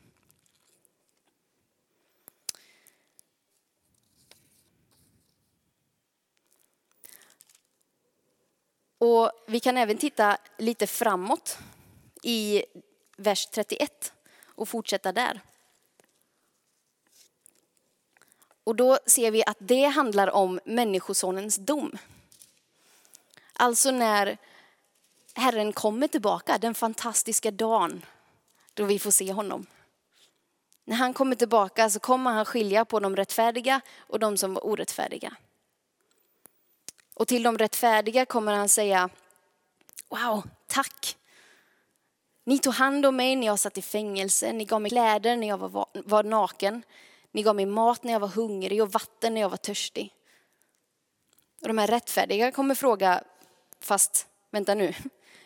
Och 8.99 9.31
vi 9.47 9.61
kan 9.61 9.77
även 9.77 9.99
titta 9.99 10.39
lite 10.59 10.87
framåt 10.87 11.59
i 12.23 12.65
vers 13.17 13.47
31 13.47 14.13
och 14.45 14.69
fortsätta 14.69 15.13
där. 15.13 15.41
Och 18.65 18.77
då 18.77 18.99
ser 19.07 19.31
vi 19.31 19.45
att 19.47 19.57
det 19.61 19.85
handlar 19.85 20.31
om 20.31 20.61
Människosonens 20.65 21.57
dom. 21.57 21.99
Alltså 23.53 23.91
när 23.91 24.39
Herren 25.35 25.73
kommer 25.73 26.09
tillbaka, 26.09 26.59
den 26.59 26.75
fantastiska 26.75 27.51
dagen 27.51 28.05
då 28.75 28.85
vi 28.85 28.99
får 28.99 29.11
se 29.11 29.33
honom. 29.33 29.67
När 30.85 30.97
han 30.97 31.15
kommer 31.15 31.37
tillbaka 31.37 31.91
så 31.91 32.01
kommer 32.01 32.31
han 32.31 32.45
skilja 32.45 32.85
på 32.85 33.01
de 33.01 33.17
rättfärdiga 33.17 33.81
och 33.99 34.19
de 34.19 34.37
som 34.37 34.55
var 34.55 34.67
orättfärdiga. 34.67 35.37
Och 37.17 37.29
till 37.29 37.43
de 37.43 37.59
rättfärdiga 37.59 38.27
kommer 38.27 38.53
han 38.53 38.69
säga, 38.69 39.11
wow, 40.09 40.43
tack. 40.67 41.17
Ni 42.45 42.59
tog 42.59 42.75
hand 42.75 43.07
om 43.07 43.17
mig 43.17 43.37
när 43.37 43.47
jag 43.47 43.59
satt 43.59 43.79
i 43.79 43.83
fängelse, 43.83 44.53
ni 44.53 44.65
gav 44.65 44.81
mig 44.81 44.91
kläder 44.91 45.37
när 45.37 45.49
jag 45.49 45.59
var, 45.59 45.87
var 45.93 46.23
naken, 46.23 46.83
ni 47.33 47.43
gav 47.43 47.57
mig 47.57 47.67
mat 47.67 48.05
när 48.05 48.13
jag 48.13 48.21
var 48.21 48.29
hungrig 48.29 48.83
och 48.83 48.93
vatten 48.93 49.35
när 49.35 49.41
jag 49.41 49.49
var 49.49 49.57
törstig. 49.57 50.15
Och 51.63 51.69
de 51.69 51.79
här 51.79 51.87
rättfärdiga 51.87 52.53
kommer 52.53 52.75
fråga, 52.75 53.25
fast 53.81 54.27
vänta 54.51 54.75
nu, 54.75 54.95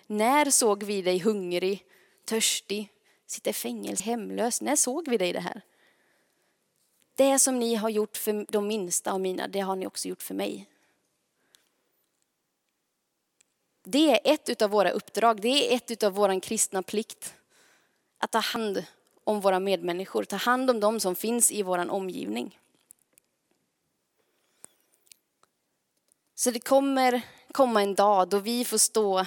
när 0.06 0.50
såg 0.50 0.82
vi 0.82 1.02
dig 1.02 1.18
hungrig, 1.18 1.84
törstig, 2.24 2.88
sitta 3.26 3.50
i 3.50 3.52
fängelse, 3.52 4.04
hemlös? 4.04 4.60
När 4.60 4.76
såg 4.76 5.08
vi 5.08 5.18
dig 5.18 5.32
det 5.32 5.40
här? 5.40 5.62
Det 7.14 7.38
som 7.38 7.58
ni 7.58 7.74
har 7.74 7.88
gjort 7.88 8.16
för 8.16 8.46
de 8.52 8.66
minsta 8.66 9.12
av 9.12 9.20
mina, 9.20 9.48
det 9.48 9.60
har 9.60 9.76
ni 9.76 9.86
också 9.86 10.08
gjort 10.08 10.22
för 10.22 10.34
mig. 10.34 10.66
Det 13.82 14.10
är 14.10 14.32
ett 14.34 14.62
av 14.62 14.70
våra 14.70 14.90
uppdrag, 14.90 15.40
det 15.40 15.72
är 15.72 15.76
ett 15.76 16.02
av 16.02 16.12
vår 16.12 16.40
kristna 16.40 16.82
plikt. 16.82 17.34
Att 18.18 18.30
ta 18.30 18.38
hand 18.38 18.84
om 19.24 19.40
våra 19.40 19.60
medmänniskor, 19.60 20.24
ta 20.24 20.36
hand 20.36 20.70
om 20.70 20.80
dem 20.80 21.00
som 21.00 21.14
finns 21.14 21.52
i 21.52 21.62
vår 21.62 21.90
omgivning. 21.90 22.58
Så 26.34 26.50
det 26.50 26.60
kommer 26.60 27.22
komma 27.52 27.82
en 27.82 27.94
dag 27.94 28.28
då 28.28 28.38
vi 28.38 28.64
får 28.64 28.78
stå 28.78 29.26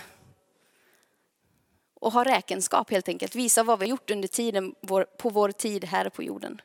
och 1.93 2.11
ha 2.11 2.23
räkenskap 2.25 2.91
helt 2.91 3.07
enkelt, 3.07 3.35
visa 3.35 3.63
vad 3.63 3.79
vi 3.79 3.85
har 3.85 3.89
gjort 3.89 4.11
under 4.11 4.27
tiden, 4.27 4.75
på 5.17 5.29
vår 5.29 5.51
tid 5.51 5.85
här 5.85 6.09
på 6.09 6.23
jorden. 6.23 6.61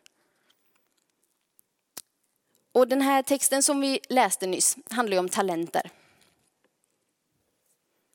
Och 2.73 2.89
den 2.89 3.03
här 3.03 3.23
texten 3.23 3.63
som 3.63 3.81
vi 3.81 4.01
läste 4.09 4.47
nyss 4.47 4.77
handlar 4.91 5.15
ju 5.15 5.19
om 5.19 5.29
talenter. 5.29 5.91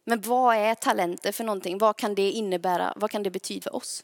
Men 0.03 0.21
vad 0.21 0.55
är 0.55 0.75
talenter 0.75 1.31
för 1.31 1.43
någonting? 1.43 1.77
Vad 1.77 1.97
kan 1.97 2.15
det 2.15 2.31
innebära? 2.31 2.93
Vad 2.95 3.11
kan 3.11 3.23
det 3.23 3.29
betyda 3.29 3.63
för 3.63 3.75
oss? 3.75 4.03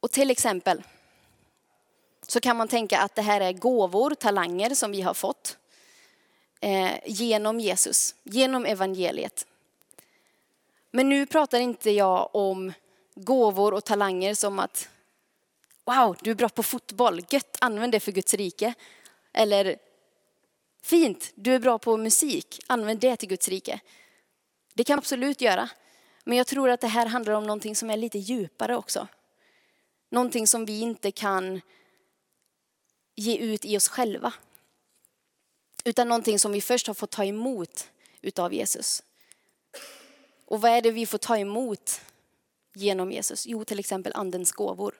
Och 0.00 0.12
till 0.12 0.30
exempel 0.30 0.82
så 2.28 2.40
kan 2.40 2.56
man 2.56 2.68
tänka 2.68 2.98
att 2.98 3.14
det 3.14 3.22
här 3.22 3.40
är 3.40 3.52
gåvor, 3.52 4.14
talanger 4.14 4.70
som 4.74 4.90
vi 4.90 5.02
har 5.02 5.14
fått 5.14 5.58
eh, 6.60 6.92
genom 7.06 7.60
Jesus, 7.60 8.14
genom 8.22 8.66
evangeliet. 8.66 9.46
Men 10.90 11.08
nu 11.08 11.26
pratar 11.26 11.60
inte 11.60 11.90
jag 11.90 12.28
om 12.32 12.72
gåvor 13.14 13.74
och 13.74 13.84
talanger 13.84 14.34
som 14.34 14.58
att 14.58 14.88
wow, 15.84 16.16
du 16.20 16.30
är 16.30 16.34
bra 16.34 16.48
på 16.48 16.62
fotboll, 16.62 17.20
gött, 17.30 17.56
använd 17.60 17.92
det 17.92 18.00
för 18.00 18.12
Guds 18.12 18.34
rike. 18.34 18.74
Eller 19.32 19.76
fint, 20.82 21.32
du 21.34 21.54
är 21.54 21.58
bra 21.58 21.78
på 21.78 21.96
musik, 21.96 22.60
använd 22.66 23.00
det 23.00 23.16
till 23.16 23.28
Guds 23.28 23.48
rike. 23.48 23.80
Det 24.74 24.84
kan 24.84 24.98
absolut 24.98 25.40
göra. 25.40 25.70
Men 26.24 26.38
jag 26.38 26.46
tror 26.46 26.70
att 26.70 26.80
det 26.80 26.86
här 26.86 27.06
handlar 27.06 27.32
om 27.32 27.46
någonting 27.46 27.76
som 27.76 27.90
är 27.90 27.96
lite 27.96 28.18
djupare 28.18 28.76
också. 28.76 29.08
Någonting 30.10 30.46
som 30.46 30.64
vi 30.64 30.80
inte 30.80 31.10
kan 31.10 31.60
ge 33.14 33.36
ut 33.36 33.64
i 33.64 33.76
oss 33.76 33.88
själva. 33.88 34.34
Utan 35.84 36.08
någonting 36.08 36.38
som 36.38 36.52
vi 36.52 36.60
först 36.60 36.86
har 36.86 36.94
fått 36.94 37.10
ta 37.10 37.24
emot 37.24 37.90
utav 38.22 38.54
Jesus. 38.54 39.02
Och 40.44 40.60
vad 40.60 40.70
är 40.70 40.82
det 40.82 40.90
vi 40.90 41.06
får 41.06 41.18
ta 41.18 41.38
emot 41.38 42.00
genom 42.74 43.12
Jesus? 43.12 43.46
Jo, 43.46 43.64
till 43.64 43.78
exempel 43.78 44.12
andens 44.14 44.52
gåvor. 44.52 44.94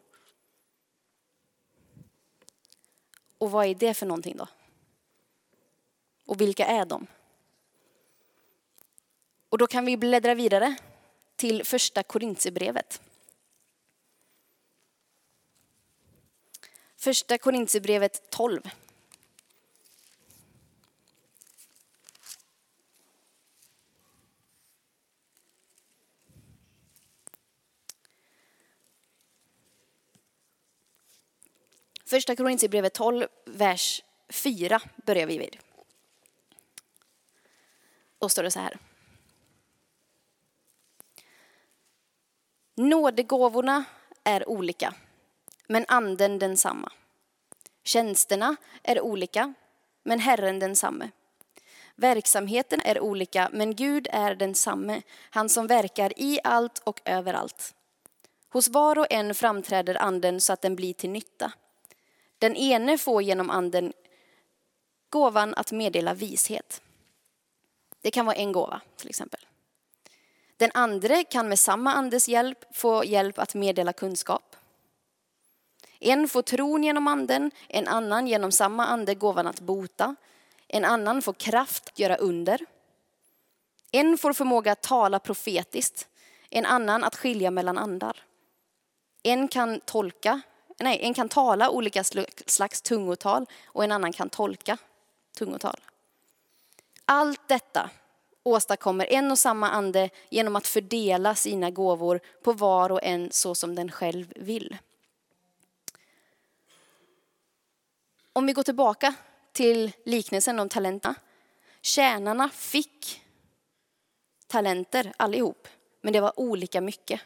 Och 3.38 3.50
vad 3.50 3.66
är 3.66 3.74
det 3.74 3.94
för 3.94 4.06
någonting 4.06 4.36
då? 4.36 4.48
Och 6.26 6.40
vilka 6.40 6.66
är 6.66 6.84
de? 6.84 7.06
Och 9.48 9.58
då 9.58 9.66
kan 9.66 9.84
vi 9.84 9.96
bläddra 9.96 10.34
vidare 10.34 10.76
till 11.36 11.64
första 11.64 12.02
Korintierbrevet. 12.02 13.00
Första 16.96 17.38
Korintierbrevet 17.38 18.30
12. 18.30 18.70
Första 32.04 32.36
Korintierbrevet 32.36 32.94
12, 32.94 33.26
vers 33.44 34.02
4 34.28 34.80
börjar 34.96 35.26
vi 35.26 35.38
vid. 35.38 35.65
Då 38.18 38.28
står 38.28 38.42
det 38.42 38.50
så 38.50 38.60
här. 38.60 38.78
Nådegåvorna 42.74 43.84
är 44.24 44.48
olika, 44.48 44.94
men 45.66 45.84
anden 45.88 46.38
densamma. 46.38 46.92
Tjänsterna 47.84 48.56
är 48.82 49.00
olika, 49.00 49.54
men 50.02 50.18
Herren 50.20 50.58
densamme. 50.58 51.10
Verksamheten 51.94 52.80
är 52.84 53.00
olika, 53.00 53.50
men 53.52 53.74
Gud 53.74 54.08
är 54.10 54.34
densamme, 54.34 55.02
han 55.30 55.48
som 55.48 55.66
verkar 55.66 56.12
i 56.16 56.40
allt 56.44 56.78
och 56.78 57.00
överallt. 57.04 57.74
Hos 58.48 58.68
var 58.68 58.98
och 58.98 59.06
en 59.10 59.34
framträder 59.34 59.94
anden 59.94 60.40
så 60.40 60.52
att 60.52 60.62
den 60.62 60.76
blir 60.76 60.94
till 60.94 61.10
nytta. 61.10 61.52
Den 62.38 62.56
ene 62.56 62.98
får 62.98 63.22
genom 63.22 63.50
anden 63.50 63.92
gåvan 65.10 65.54
att 65.54 65.72
meddela 65.72 66.14
vishet. 66.14 66.82
Det 68.06 68.10
kan 68.10 68.26
vara 68.26 68.36
en 68.36 68.52
gåva 68.52 68.80
till 68.96 69.08
exempel. 69.08 69.40
Den 70.56 70.70
andra 70.74 71.24
kan 71.24 71.48
med 71.48 71.58
samma 71.58 71.92
andes 71.92 72.28
hjälp 72.28 72.64
få 72.76 73.04
hjälp 73.04 73.38
att 73.38 73.54
meddela 73.54 73.92
kunskap. 73.92 74.56
En 75.98 76.28
får 76.28 76.42
tron 76.42 76.84
genom 76.84 77.08
anden, 77.08 77.50
en 77.68 77.88
annan 77.88 78.26
genom 78.26 78.52
samma 78.52 78.86
ande 78.86 79.14
gåvan 79.14 79.46
att 79.46 79.60
bota, 79.60 80.16
en 80.68 80.84
annan 80.84 81.22
får 81.22 81.32
kraft 81.32 81.88
att 81.88 81.98
göra 81.98 82.16
under. 82.16 82.60
En 83.92 84.18
får 84.18 84.32
förmåga 84.32 84.72
att 84.72 84.82
tala 84.82 85.18
profetiskt, 85.18 86.08
en 86.50 86.66
annan 86.66 87.04
att 87.04 87.16
skilja 87.16 87.50
mellan 87.50 87.78
andar. 87.78 88.22
En 89.22 89.48
kan 89.48 89.80
tolka, 89.80 90.40
nej, 90.78 90.98
en 91.02 91.14
kan 91.14 91.28
tala 91.28 91.70
olika 91.70 92.04
slags 92.46 92.82
tungotal 92.82 93.46
och 93.64 93.84
en 93.84 93.92
annan 93.92 94.12
kan 94.12 94.28
tolka 94.28 94.78
tungotal. 95.38 95.80
Allt 97.06 97.48
detta 97.48 97.90
åstadkommer 98.42 99.06
en 99.12 99.30
och 99.30 99.38
samma 99.38 99.70
ande 99.70 100.10
genom 100.30 100.56
att 100.56 100.66
fördela 100.66 101.34
sina 101.34 101.70
gåvor 101.70 102.20
på 102.42 102.52
var 102.52 102.92
och 102.92 103.02
en 103.02 103.32
så 103.32 103.54
som 103.54 103.74
den 103.74 103.90
själv 103.90 104.32
vill. 104.36 104.76
Om 108.32 108.46
vi 108.46 108.52
går 108.52 108.62
tillbaka 108.62 109.14
till 109.52 109.92
liknelsen 110.04 110.58
om 110.58 110.68
talenterna. 110.68 111.14
Tjänarna 111.80 112.48
fick 112.48 113.22
talenter 114.46 115.12
allihop, 115.16 115.68
men 116.00 116.12
det 116.12 116.20
var 116.20 116.40
olika 116.40 116.80
mycket. 116.80 117.20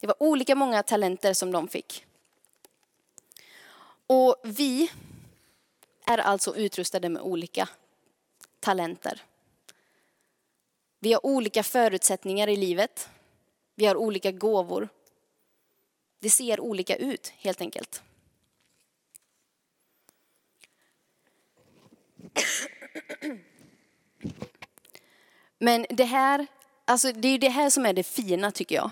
Det 0.00 0.06
var 0.06 0.22
olika 0.22 0.54
många 0.54 0.82
talenter 0.82 1.34
som 1.34 1.52
de 1.52 1.68
fick. 1.68 2.06
Och 4.06 4.36
vi 4.44 4.90
är 6.06 6.18
alltså 6.18 6.56
utrustade 6.56 7.08
med 7.08 7.22
olika 7.22 7.68
talenter. 8.60 9.22
Vi 10.98 11.12
har 11.12 11.26
olika 11.26 11.62
förutsättningar 11.62 12.48
i 12.48 12.56
livet. 12.56 13.08
Vi 13.74 13.86
har 13.86 13.96
olika 13.96 14.32
gåvor. 14.32 14.88
Det 16.20 16.30
ser 16.30 16.60
olika 16.60 16.96
ut 16.96 17.28
helt 17.28 17.60
enkelt. 17.60 18.02
Men 25.58 25.86
det 25.88 26.04
här, 26.04 26.46
alltså 26.84 27.12
det 27.12 27.28
är 27.28 27.38
det 27.38 27.48
här 27.48 27.70
som 27.70 27.86
är 27.86 27.92
det 27.92 28.02
fina 28.02 28.50
tycker 28.50 28.74
jag. 28.74 28.90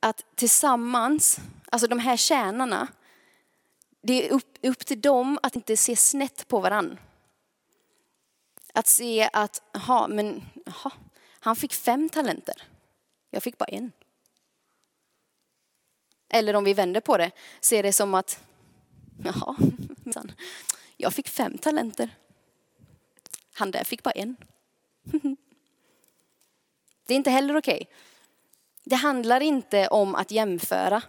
Att 0.00 0.24
tillsammans, 0.34 1.38
alltså 1.70 1.88
de 1.88 1.98
här 1.98 2.16
tjänarna, 2.16 2.88
det 4.08 4.28
är 4.28 4.32
upp, 4.32 4.58
upp 4.62 4.86
till 4.86 5.00
dem 5.00 5.38
att 5.42 5.56
inte 5.56 5.76
se 5.76 5.96
snett 5.96 6.48
på 6.48 6.60
varann. 6.60 6.98
Att 8.74 8.86
se 8.86 9.30
att, 9.32 9.62
jaha, 9.72 10.08
men 10.08 10.44
aha, 10.66 10.92
han 11.40 11.56
fick 11.56 11.74
fem 11.74 12.08
talenter. 12.08 12.62
Jag 13.30 13.42
fick 13.42 13.58
bara 13.58 13.66
en. 13.66 13.92
Eller 16.28 16.56
om 16.56 16.64
vi 16.64 16.74
vänder 16.74 17.00
på 17.00 17.16
det, 17.16 17.30
ser 17.60 17.82
det 17.82 17.92
som 17.92 18.14
att, 18.14 18.44
jaha, 19.24 19.56
jag 20.96 21.14
fick 21.14 21.28
fem 21.28 21.58
talenter. 21.58 22.10
Han 23.52 23.70
där 23.70 23.84
fick 23.84 24.02
bara 24.02 24.10
en. 24.12 24.36
Det 27.06 27.14
är 27.14 27.16
inte 27.16 27.30
heller 27.30 27.56
okej. 27.56 27.80
Okay. 27.82 27.94
Det 28.84 28.96
handlar 28.96 29.40
inte 29.40 29.88
om 29.88 30.14
att 30.14 30.30
jämföra. 30.30 31.02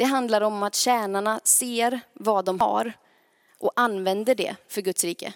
Det 0.00 0.06
handlar 0.06 0.40
om 0.40 0.62
att 0.62 0.74
tjänarna 0.74 1.40
ser 1.44 2.00
vad 2.12 2.44
de 2.44 2.60
har 2.60 2.92
och 3.58 3.72
använder 3.76 4.34
det 4.34 4.56
för 4.68 4.82
Guds 4.82 5.04
rike. 5.04 5.34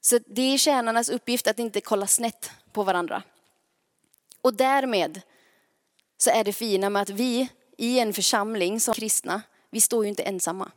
Så 0.00 0.18
det 0.26 0.42
är 0.42 0.58
tjänarnas 0.58 1.08
uppgift 1.08 1.46
att 1.46 1.58
inte 1.58 1.80
kolla 1.80 2.06
snett 2.06 2.50
på 2.72 2.82
varandra. 2.82 3.22
Och 4.40 4.54
därmed 4.54 5.20
så 6.18 6.30
är 6.30 6.44
det 6.44 6.52
fina 6.52 6.90
med 6.90 7.02
att 7.02 7.10
vi 7.10 7.48
i 7.78 7.98
en 7.98 8.14
församling 8.14 8.80
som 8.80 8.94
kristna, 8.94 9.42
vi 9.70 9.80
står 9.80 10.04
ju 10.04 10.08
inte 10.08 10.22
ensamma. 10.22 10.70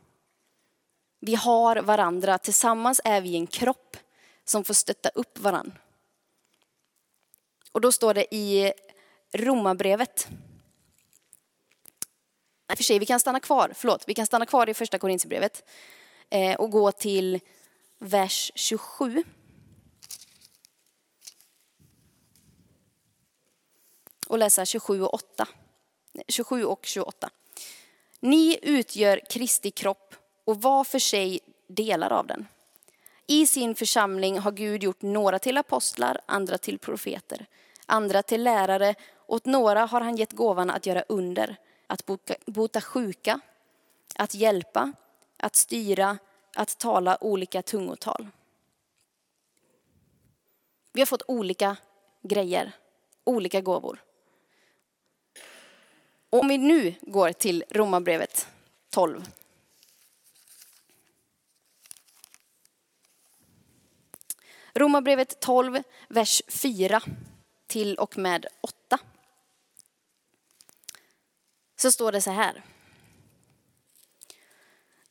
Vi 1.20 1.34
har 1.34 1.76
varandra, 1.76 2.38
tillsammans 2.38 3.00
är 3.04 3.20
vi 3.20 3.36
en 3.36 3.46
kropp 3.46 3.96
som 4.44 4.64
får 4.64 4.74
stötta 4.74 5.08
upp 5.08 5.38
varandra. 5.38 5.76
Och 7.72 7.80
då 7.80 7.92
står 7.92 8.14
det 8.14 8.34
i 8.34 8.72
Romarbrevet. 9.32 10.28
Nej, 12.70 12.76
för 12.76 12.84
sig, 12.84 12.98
vi 12.98 13.06
kan 13.06 13.20
stanna 13.20 13.40
kvar, 13.40 13.72
förlåt, 13.74 14.04
vi 14.06 14.14
kan 14.14 14.26
stanna 14.26 14.46
kvar 14.46 14.68
i 14.68 14.74
första 14.74 14.98
Korinthierbrevet 14.98 15.70
eh, 16.30 16.56
och 16.56 16.70
gå 16.70 16.92
till 16.92 17.40
vers 17.98 18.52
27. 18.54 19.24
Och 24.26 24.38
läsa 24.38 24.66
27 24.66 25.02
och 25.02 25.14
8. 25.14 25.46
27 26.28 26.64
och 26.64 26.86
28. 26.86 27.30
Ni 28.20 28.58
utgör 28.62 29.20
Kristi 29.30 29.70
kropp 29.70 30.14
och 30.44 30.62
var 30.62 30.84
för 30.84 30.98
sig 30.98 31.40
delar 31.68 32.12
av 32.12 32.26
den. 32.26 32.46
I 33.26 33.46
sin 33.46 33.74
församling 33.74 34.38
har 34.38 34.52
Gud 34.52 34.82
gjort 34.82 35.02
några 35.02 35.38
till 35.38 35.58
apostlar, 35.58 36.20
andra 36.26 36.58
till 36.58 36.78
profeter, 36.78 37.46
andra 37.86 38.22
till 38.22 38.42
lärare. 38.42 38.94
Åt 39.26 39.44
några 39.44 39.86
har 39.86 40.00
han 40.00 40.16
gett 40.16 40.32
gåvan 40.32 40.70
att 40.70 40.86
göra 40.86 41.04
under, 41.08 41.56
att 41.90 42.06
bota 42.46 42.80
sjuka, 42.80 43.40
att 44.14 44.34
hjälpa, 44.34 44.92
att 45.36 45.56
styra, 45.56 46.18
att 46.54 46.78
tala 46.78 47.24
olika 47.24 47.62
tungotal. 47.62 48.28
Vi 50.92 51.00
har 51.00 51.06
fått 51.06 51.22
olika 51.28 51.76
grejer, 52.22 52.72
olika 53.24 53.60
gåvor. 53.60 54.02
Om 56.30 56.48
vi 56.48 56.58
nu 56.58 56.94
går 57.00 57.32
till 57.32 57.64
Romarbrevet 57.70 58.48
12. 58.90 59.24
Romarbrevet 64.74 65.40
12, 65.40 65.82
vers 66.08 66.42
4 66.48 67.02
till 67.66 67.96
och 67.96 68.18
med 68.18 68.46
8. 68.60 68.79
Så 71.80 71.92
står 71.92 72.12
det 72.12 72.20
så 72.20 72.30
här. 72.30 72.62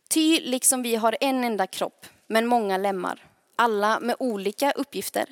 Ty 0.09 0.39
liksom 0.39 0.81
vi 0.81 0.95
har 0.95 1.17
en 1.21 1.43
enda 1.43 1.67
kropp, 1.67 2.05
men 2.27 2.47
många 2.47 2.77
lemmar, 2.77 3.27
alla 3.55 3.99
med 3.99 4.15
olika 4.19 4.71
uppgifter, 4.71 5.25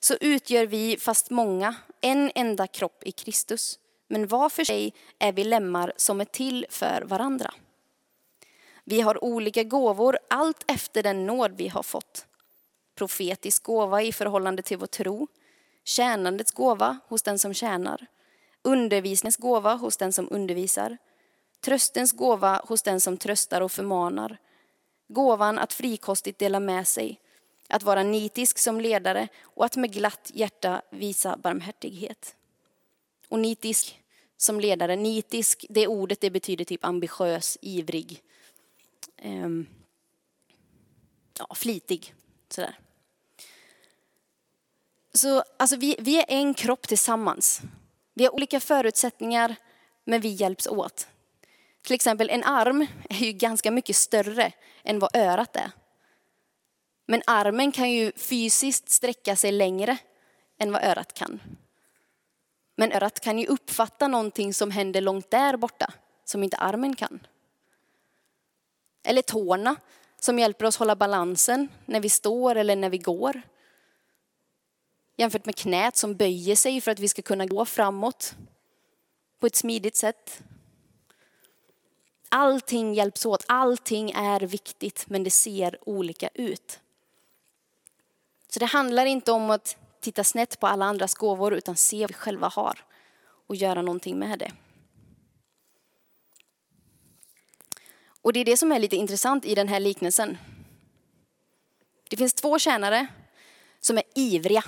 så 0.00 0.14
utgör 0.20 0.66
vi, 0.66 0.96
fast 1.00 1.30
många, 1.30 1.74
en 2.00 2.32
enda 2.34 2.66
kropp 2.66 3.02
i 3.04 3.12
Kristus. 3.12 3.78
Men 4.08 4.26
var 4.26 4.48
för 4.48 4.64
sig 4.64 4.94
är 5.18 5.32
vi 5.32 5.44
lemmar 5.44 5.92
som 5.96 6.20
är 6.20 6.24
till 6.24 6.66
för 6.70 7.02
varandra. 7.02 7.54
Vi 8.84 9.00
har 9.00 9.24
olika 9.24 9.62
gåvor 9.62 10.18
allt 10.28 10.64
efter 10.66 11.02
den 11.02 11.26
nåd 11.26 11.56
vi 11.56 11.68
har 11.68 11.82
fått. 11.82 12.26
Profetisk 12.94 13.62
gåva 13.62 14.02
i 14.02 14.12
förhållande 14.12 14.62
till 14.62 14.78
vår 14.78 14.86
tro, 14.86 15.28
tjänandets 15.84 16.52
gåva 16.52 16.98
hos 17.08 17.22
den 17.22 17.38
som 17.38 17.54
tjänar, 17.54 18.06
undervisningens 18.64 19.36
gåva 19.36 19.74
hos 19.74 19.96
den 19.96 20.12
som 20.12 20.28
undervisar, 20.30 20.98
tröstens 21.60 22.12
gåva 22.12 22.60
hos 22.64 22.82
den 22.82 23.00
som 23.00 23.16
tröstar 23.16 23.60
och 23.60 23.72
förmanar, 23.72 24.38
gåvan 25.08 25.58
att 25.58 25.72
frikostigt 25.72 26.38
dela 26.38 26.60
med 26.60 26.88
sig, 26.88 27.20
att 27.68 27.82
vara 27.82 28.02
nitisk 28.02 28.58
som 28.58 28.80
ledare 28.80 29.28
och 29.42 29.64
att 29.64 29.76
med 29.76 29.92
glatt 29.92 30.30
hjärta 30.34 30.82
visa 30.90 31.36
barmhärtighet. 31.36 32.36
Och 33.28 33.38
nitisk 33.38 34.02
som 34.36 34.60
ledare, 34.60 34.96
nitisk, 34.96 35.66
det 35.68 35.86
ordet 35.86 36.20
det 36.20 36.30
betyder 36.30 36.64
typ 36.64 36.84
ambitiös, 36.84 37.58
ivrig, 37.60 38.22
um, 39.24 39.66
ja, 41.38 41.54
flitig. 41.54 42.14
Sådär. 42.48 42.78
Så 45.12 45.44
alltså, 45.56 45.76
vi, 45.76 45.96
vi 45.98 46.18
är 46.18 46.24
en 46.28 46.54
kropp 46.54 46.88
tillsammans. 46.88 47.62
Vi 48.14 48.24
har 48.24 48.34
olika 48.34 48.60
förutsättningar, 48.60 49.56
men 50.04 50.20
vi 50.20 50.28
hjälps 50.28 50.66
åt. 50.66 51.08
Till 51.82 51.94
exempel 51.94 52.30
en 52.30 52.44
arm 52.44 52.86
är 53.10 53.16
ju 53.16 53.32
ganska 53.32 53.70
mycket 53.70 53.96
större 53.96 54.52
än 54.82 54.98
vad 54.98 55.16
örat 55.16 55.56
är. 55.56 55.70
Men 57.06 57.22
armen 57.26 57.72
kan 57.72 57.90
ju 57.90 58.12
fysiskt 58.16 58.90
sträcka 58.90 59.36
sig 59.36 59.52
längre 59.52 59.98
än 60.58 60.72
vad 60.72 60.84
örat 60.84 61.12
kan. 61.12 61.40
Men 62.76 62.92
örat 62.92 63.20
kan 63.20 63.38
ju 63.38 63.46
uppfatta 63.46 64.08
någonting 64.08 64.54
som 64.54 64.70
händer 64.70 65.00
långt 65.00 65.30
där 65.30 65.56
borta, 65.56 65.92
som 66.24 66.42
inte 66.42 66.56
armen 66.56 66.96
kan. 66.96 67.26
Eller 69.04 69.22
tårna 69.22 69.76
som 70.20 70.38
hjälper 70.38 70.64
oss 70.64 70.76
hålla 70.76 70.96
balansen 70.96 71.68
när 71.84 72.00
vi 72.00 72.08
står 72.08 72.56
eller 72.56 72.76
när 72.76 72.90
vi 72.90 72.98
går. 72.98 73.42
Jämfört 75.16 75.44
med 75.44 75.56
knät 75.56 75.96
som 75.96 76.16
böjer 76.16 76.56
sig 76.56 76.80
för 76.80 76.90
att 76.90 76.98
vi 76.98 77.08
ska 77.08 77.22
kunna 77.22 77.46
gå 77.46 77.64
framåt 77.64 78.34
på 79.38 79.46
ett 79.46 79.56
smidigt 79.56 79.96
sätt. 79.96 80.42
Allting 82.28 82.94
hjälps 82.94 83.26
åt, 83.26 83.44
allting 83.48 84.10
är 84.10 84.40
viktigt 84.40 85.04
men 85.08 85.24
det 85.24 85.30
ser 85.30 85.88
olika 85.88 86.28
ut. 86.34 86.80
Så 88.48 88.60
det 88.60 88.66
handlar 88.66 89.06
inte 89.06 89.32
om 89.32 89.50
att 89.50 89.76
titta 90.00 90.24
snett 90.24 90.60
på 90.60 90.66
alla 90.66 90.84
andras 90.84 91.14
gåvor 91.14 91.54
utan 91.54 91.76
se 91.76 92.00
vad 92.00 92.10
vi 92.10 92.14
själva 92.14 92.48
har 92.48 92.84
och 93.46 93.56
göra 93.56 93.82
någonting 93.82 94.18
med 94.18 94.38
det. 94.38 94.52
Och 98.06 98.32
det 98.32 98.40
är 98.40 98.44
det 98.44 98.56
som 98.56 98.72
är 98.72 98.78
lite 98.78 98.96
intressant 98.96 99.44
i 99.44 99.54
den 99.54 99.68
här 99.68 99.80
liknelsen. 99.80 100.38
Det 102.10 102.16
finns 102.16 102.34
två 102.34 102.58
tjänare 102.58 103.06
som 103.80 103.98
är 103.98 104.04
ivriga 104.14 104.64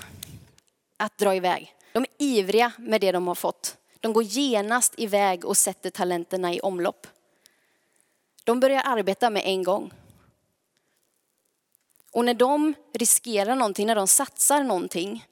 att 0.96 1.18
dra 1.18 1.34
iväg. 1.34 1.74
De 1.92 2.02
är 2.02 2.08
ivriga 2.18 2.72
med 2.78 3.00
det 3.00 3.12
de 3.12 3.28
har 3.28 3.34
fått. 3.34 3.76
De 4.00 4.12
går 4.12 4.22
genast 4.22 4.94
iväg 4.96 5.44
och 5.44 5.56
sätter 5.56 5.90
talenterna 5.90 6.54
i 6.54 6.60
omlopp. 6.60 7.06
De 8.44 8.60
börjar 8.60 8.82
arbeta 8.84 9.30
med 9.30 9.42
en 9.44 9.62
gång. 9.62 9.92
Och 12.12 12.24
när 12.24 12.34
de 12.34 12.74
riskerar 12.94 13.54
någonting, 13.54 13.86
när 13.86 13.94
de 13.94 14.08
satsar 14.08 14.62
någonting, 14.62 15.26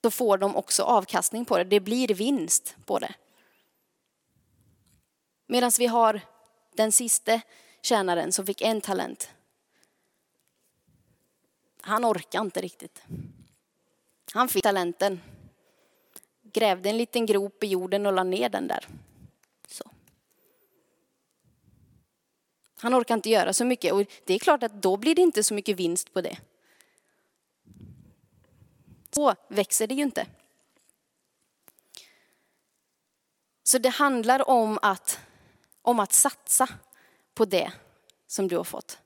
då 0.00 0.10
får 0.10 0.38
de 0.38 0.56
också 0.56 0.82
avkastning 0.82 1.44
på 1.44 1.58
det. 1.58 1.64
Det 1.64 1.80
blir 1.80 2.08
vinst 2.08 2.76
på 2.84 2.98
det. 2.98 3.14
Medan 5.46 5.72
vi 5.78 5.86
har 5.86 6.20
den 6.74 6.92
sista 6.92 7.40
tjänaren 7.82 8.32
som 8.32 8.46
fick 8.46 8.60
en 8.60 8.80
talent. 8.80 9.30
Han 11.80 12.04
orkar 12.04 12.40
inte 12.40 12.60
riktigt. 12.60 13.02
Han 14.32 14.48
fick 14.48 14.62
talenten, 14.62 15.20
grävde 16.42 16.88
en 16.88 16.96
liten 16.96 17.26
grop 17.26 17.64
i 17.64 17.66
jorden 17.66 18.06
och 18.06 18.12
la 18.12 18.24
ner 18.24 18.48
den 18.48 18.68
där. 18.68 18.88
Så. 19.68 19.90
Han 22.78 22.94
orkar 22.94 23.14
inte 23.14 23.30
göra 23.30 23.52
så 23.52 23.64
mycket 23.64 23.92
och 23.92 24.04
det 24.24 24.34
är 24.34 24.38
klart 24.38 24.62
att 24.62 24.82
då 24.82 24.96
blir 24.96 25.14
det 25.14 25.22
inte 25.22 25.42
så 25.42 25.54
mycket 25.54 25.76
vinst 25.76 26.12
på 26.12 26.20
det. 26.20 26.38
Så 29.10 29.34
växer 29.48 29.86
det 29.86 29.94
ju 29.94 30.02
inte. 30.02 30.26
Så 33.62 33.78
det 33.78 33.88
handlar 33.88 34.48
om 34.48 34.78
att, 34.82 35.20
om 35.82 36.00
att 36.00 36.12
satsa 36.12 36.68
på 37.34 37.44
det 37.44 37.72
som 38.26 38.48
du 38.48 38.56
har 38.56 38.64
fått. 38.64 38.98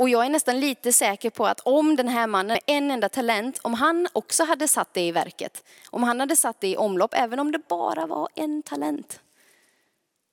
Och 0.00 0.08
jag 0.08 0.26
är 0.26 0.28
nästan 0.28 0.60
lite 0.60 0.92
säker 0.92 1.30
på 1.30 1.46
att 1.46 1.60
om 1.60 1.96
den 1.96 2.08
här 2.08 2.26
mannen, 2.26 2.58
en 2.66 2.90
enda 2.90 3.08
talent, 3.08 3.58
om 3.62 3.74
han 3.74 4.08
också 4.12 4.44
hade 4.44 4.68
satt 4.68 4.94
det 4.94 5.00
i 5.00 5.12
verket, 5.12 5.64
om 5.90 6.02
han 6.02 6.20
hade 6.20 6.36
satt 6.36 6.60
det 6.60 6.68
i 6.68 6.76
omlopp, 6.76 7.14
även 7.14 7.38
om 7.40 7.52
det 7.52 7.58
bara 7.68 8.06
var 8.06 8.28
en 8.34 8.62
talent, 8.62 9.20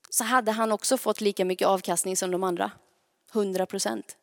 så 0.09 0.23
hade 0.23 0.51
han 0.51 0.71
också 0.71 0.97
fått 0.97 1.21
lika 1.21 1.45
mycket 1.45 1.67
avkastning 1.67 2.17
som 2.17 2.31
de 2.31 2.43
andra. 2.43 2.71
100 3.33 3.65
procent. 3.65 4.17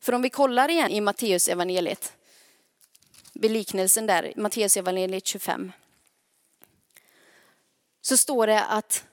För 0.00 0.12
om 0.12 0.22
vi 0.22 0.30
kollar 0.30 0.68
igen 0.68 0.90
i 0.90 1.00
Matteus 1.00 1.48
evangeliet, 1.48 2.12
beliknelsen 3.32 4.06
där, 4.06 4.32
Matteus 4.36 4.76
evangeliet 4.76 5.26
25, 5.26 5.72
så 8.00 8.16
står 8.16 8.46
det 8.46 8.64
att 8.64 9.04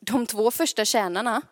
de 0.00 0.26
två 0.26 0.50
första 0.50 0.84
tjänarna, 0.84 1.42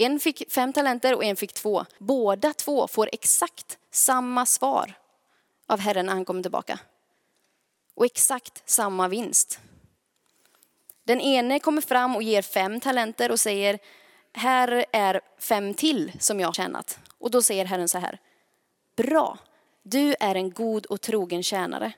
en 0.00 0.20
fick 0.20 0.52
fem 0.52 0.72
talenter 0.72 1.14
och 1.14 1.24
en 1.24 1.36
fick 1.36 1.52
två. 1.52 1.84
Båda 1.98 2.52
två 2.52 2.88
får 2.88 3.08
exakt 3.12 3.78
samma 3.90 4.46
svar 4.46 4.92
av 5.66 5.80
Herren 5.80 6.06
när 6.06 6.12
han 6.12 6.24
kommer 6.24 6.42
tillbaka. 6.42 6.78
Och 7.94 8.04
exakt 8.04 8.62
samma 8.68 9.08
vinst. 9.08 9.60
Den 11.04 11.20
ene 11.20 11.58
kommer 11.58 11.82
fram 11.82 12.16
och 12.16 12.22
ger 12.22 12.42
fem 12.42 12.80
talenter 12.80 13.30
och 13.30 13.40
säger, 13.40 13.78
här 14.32 14.84
är 14.92 15.20
fem 15.38 15.74
till 15.74 16.12
som 16.18 16.40
jag 16.40 16.48
har 16.48 16.52
tjänat. 16.52 16.98
Och 17.18 17.30
då 17.30 17.42
säger 17.42 17.64
Herren 17.64 17.88
så 17.88 17.98
här, 17.98 18.18
bra, 18.96 19.38
du 19.82 20.14
är 20.20 20.34
en 20.34 20.50
god 20.50 20.86
och 20.86 21.00
trogen 21.00 21.42
tjänare. 21.42 21.92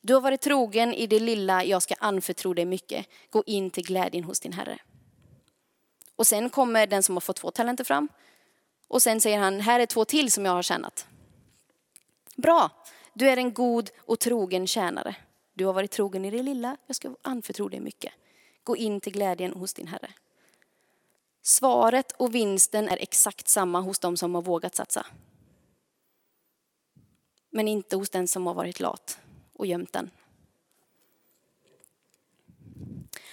Du 0.00 0.14
har 0.14 0.20
varit 0.20 0.40
trogen 0.40 0.94
i 0.94 1.06
det 1.06 1.20
lilla, 1.20 1.64
jag 1.64 1.82
ska 1.82 1.94
anförtro 1.98 2.54
dig 2.54 2.64
mycket. 2.64 3.06
Gå 3.30 3.42
in 3.46 3.70
till 3.70 3.86
glädjen 3.86 4.24
hos 4.24 4.40
din 4.40 4.52
Herre. 4.52 4.78
Och 6.16 6.26
sen 6.26 6.50
kommer 6.50 6.86
den 6.86 7.02
som 7.02 7.16
har 7.16 7.20
fått 7.20 7.36
två 7.36 7.50
talenter 7.50 7.84
fram. 7.84 8.08
Och 8.88 9.02
sen 9.02 9.20
säger 9.20 9.38
han, 9.38 9.60
här 9.60 9.80
är 9.80 9.86
två 9.86 10.04
till 10.04 10.32
som 10.32 10.44
jag 10.44 10.52
har 10.52 10.62
tjänat. 10.62 11.06
Bra, 12.36 12.70
du 13.12 13.28
är 13.28 13.36
en 13.36 13.54
god 13.54 13.90
och 13.98 14.20
trogen 14.20 14.66
tjänare. 14.66 15.16
Du 15.54 15.66
har 15.66 15.72
varit 15.72 15.90
trogen 15.90 16.24
i 16.24 16.30
det 16.30 16.42
lilla, 16.42 16.76
jag 16.86 16.96
ska 16.96 17.16
anförtro 17.22 17.68
dig 17.68 17.80
mycket. 17.80 18.12
Gå 18.62 18.76
in 18.76 19.00
till 19.00 19.12
glädjen 19.12 19.52
hos 19.52 19.74
din 19.74 19.86
Herre. 19.86 20.10
Svaret 21.42 22.12
och 22.12 22.34
vinsten 22.34 22.88
är 22.88 22.96
exakt 22.96 23.48
samma 23.48 23.80
hos 23.80 23.98
de 23.98 24.16
som 24.16 24.34
har 24.34 24.42
vågat 24.42 24.74
satsa. 24.74 25.06
Men 27.50 27.68
inte 27.68 27.96
hos 27.96 28.10
den 28.10 28.28
som 28.28 28.46
har 28.46 28.54
varit 28.54 28.80
lat 28.80 29.18
och 29.52 29.66
gömt 29.66 29.92
den. 29.92 30.10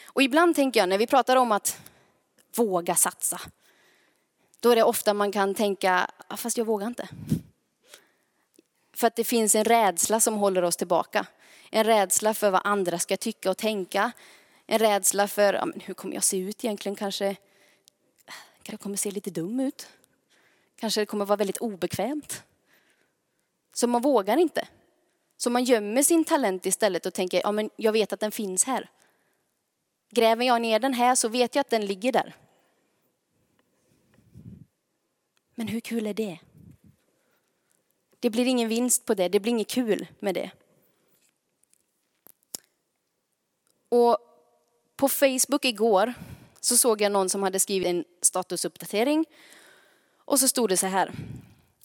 Och 0.05 0.23
ibland 0.23 0.55
tänker 0.55 0.79
jag 0.79 0.89
när 0.89 0.97
vi 0.97 1.07
pratar 1.07 1.35
om 1.35 1.51
att 1.51 1.81
våga 2.57 2.95
satsa, 2.95 3.41
då 4.59 4.69
är 4.69 4.75
det 4.75 4.83
ofta 4.83 5.13
man 5.13 5.31
kan 5.31 5.55
tänka, 5.55 6.11
ah, 6.27 6.37
fast 6.37 6.57
jag 6.57 6.65
vågar 6.65 6.87
inte. 6.87 7.09
För 8.93 9.07
att 9.07 9.15
det 9.15 9.23
finns 9.23 9.55
en 9.55 9.65
rädsla 9.65 10.19
som 10.19 10.35
håller 10.35 10.61
oss 10.61 10.77
tillbaka. 10.77 11.25
En 11.69 11.83
rädsla 11.83 12.33
för 12.33 12.51
vad 12.51 12.61
andra 12.63 12.99
ska 12.99 13.17
tycka 13.17 13.51
och 13.51 13.57
tänka. 13.57 14.11
En 14.67 14.79
rädsla 14.79 15.27
för, 15.27 15.53
ah, 15.53 15.67
ja, 15.75 15.81
hur 15.85 15.93
kommer 15.93 16.13
jag 16.13 16.23
se 16.23 16.37
ut 16.37 16.63
egentligen 16.63 16.95
kanske? 16.95 17.35
Kanske 18.63 18.83
kommer 18.83 18.97
se 18.97 19.11
lite 19.11 19.29
dum 19.29 19.59
ut. 19.59 19.87
Kanske 20.75 21.01
det 21.01 21.05
kommer 21.05 21.25
vara 21.25 21.37
väldigt 21.37 21.57
obekvämt. 21.57 22.43
Så 23.73 23.87
man 23.87 24.01
vågar 24.01 24.37
inte. 24.37 24.67
Så 25.37 25.49
man 25.49 25.63
gömmer 25.63 26.03
sin 26.03 26.25
talent 26.25 26.65
istället 26.65 27.05
och 27.05 27.13
tänker, 27.13 27.41
ja 27.43 27.51
men 27.51 27.69
jag 27.75 27.91
vet 27.91 28.13
att 28.13 28.19
den 28.19 28.31
finns 28.31 28.63
här. 28.63 28.89
Gräver 30.11 30.45
jag 30.45 30.61
ner 30.61 30.79
den 30.79 30.93
här 30.93 31.15
så 31.15 31.29
vet 31.29 31.55
jag 31.55 31.61
att 31.61 31.69
den 31.69 31.85
ligger 31.85 32.11
där. 32.11 32.35
Men 35.55 35.67
hur 35.67 35.79
kul 35.79 36.07
är 36.07 36.13
det? 36.13 36.39
Det 38.19 38.29
blir 38.29 38.45
ingen 38.45 38.69
vinst 38.69 39.05
på 39.05 39.13
det, 39.13 39.29
det 39.29 39.39
blir 39.39 39.51
inget 39.51 39.69
kul 39.69 40.07
med 40.19 40.35
det. 40.35 40.51
Och 43.89 44.17
på 44.95 45.09
Facebook 45.09 45.65
igår 45.65 46.13
så 46.59 46.77
såg 46.77 47.01
jag 47.01 47.11
någon 47.11 47.29
som 47.29 47.43
hade 47.43 47.59
skrivit 47.59 47.87
en 47.87 48.05
statusuppdatering. 48.21 49.25
Och 50.17 50.39
så 50.39 50.47
stod 50.47 50.69
det 50.69 50.77
så 50.77 50.87
här. 50.87 51.11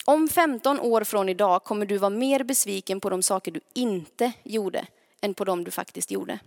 Om 0.04 0.28
15 0.28 0.80
år 0.80 1.04
från 1.04 1.28
idag 1.28 1.64
kommer 1.64 1.86
du 1.86 1.98
vara 1.98 2.10
mer 2.10 2.44
besviken 2.44 3.00
på 3.00 3.10
de 3.10 3.22
saker 3.22 3.52
du 3.52 3.60
inte 3.74 4.32
gjorde 4.42 4.86
än 5.20 5.34
på 5.34 5.44
de 5.44 5.64
du 5.64 5.70
faktiskt 5.70 6.10
gjorde. 6.10 6.38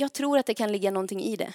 Jag 0.00 0.12
tror 0.12 0.38
att 0.38 0.46
det 0.46 0.54
kan 0.54 0.72
ligga 0.72 0.90
någonting 0.90 1.22
i 1.22 1.36
det. 1.36 1.52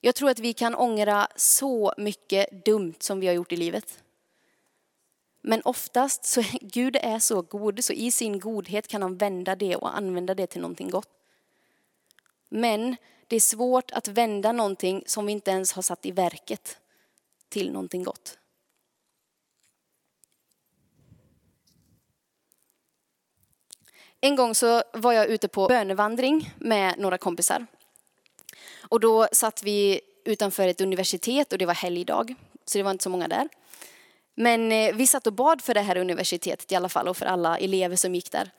Jag 0.00 0.14
tror 0.14 0.30
att 0.30 0.38
vi 0.38 0.52
kan 0.52 0.74
ångra 0.74 1.28
så 1.36 1.92
mycket 1.96 2.64
dumt 2.64 2.94
som 2.98 3.20
vi 3.20 3.26
har 3.26 3.34
gjort 3.34 3.52
i 3.52 3.56
livet. 3.56 4.02
Men 5.40 5.62
oftast 5.64 6.24
så 6.24 6.42
Gud 6.60 6.96
är 6.96 7.18
så 7.18 7.42
god 7.42 7.84
så 7.84 7.92
i 7.92 8.10
sin 8.10 8.40
godhet 8.40 8.88
kan 8.88 9.02
han 9.02 9.16
vända 9.16 9.56
det 9.56 9.76
och 9.76 9.96
använda 9.96 10.34
det 10.34 10.46
till 10.46 10.60
någonting 10.60 10.90
gott. 10.90 11.08
Men 12.48 12.96
det 13.26 13.36
är 13.36 13.40
svårt 13.40 13.90
att 13.90 14.08
vända 14.08 14.52
någonting 14.52 15.04
som 15.06 15.26
vi 15.26 15.32
inte 15.32 15.50
ens 15.50 15.72
har 15.72 15.82
satt 15.82 16.06
i 16.06 16.10
verket 16.10 16.78
till 17.48 17.72
någonting 17.72 18.02
gott. 18.02 18.37
En 24.20 24.36
gång 24.36 24.54
så 24.54 24.82
var 24.92 25.12
jag 25.12 25.26
ute 25.26 25.48
på 25.48 25.66
bönevandring 25.66 26.54
med 26.58 26.98
några 26.98 27.18
kompisar. 27.18 27.66
Och 28.80 29.00
då 29.00 29.28
satt 29.32 29.62
vi 29.62 30.00
utanför 30.24 30.68
ett 30.68 30.80
universitet 30.80 31.52
och 31.52 31.58
det 31.58 31.66
var 31.66 31.74
helgdag, 31.74 32.34
så 32.64 32.78
det 32.78 32.82
var 32.82 32.90
inte 32.90 33.04
så 33.04 33.10
många 33.10 33.28
där. 33.28 33.48
Men 34.34 34.72
eh, 34.72 34.94
vi 34.94 35.06
satt 35.06 35.26
och 35.26 35.32
bad 35.32 35.62
för 35.62 35.74
det 35.74 35.80
här 35.80 35.96
universitetet 35.96 36.72
i 36.72 36.74
alla 36.74 36.88
fall 36.88 37.08
och 37.08 37.16
för 37.16 37.26
alla 37.26 37.58
elever 37.58 37.96
som 37.96 38.14
gick 38.14 38.32
där. 38.32 38.50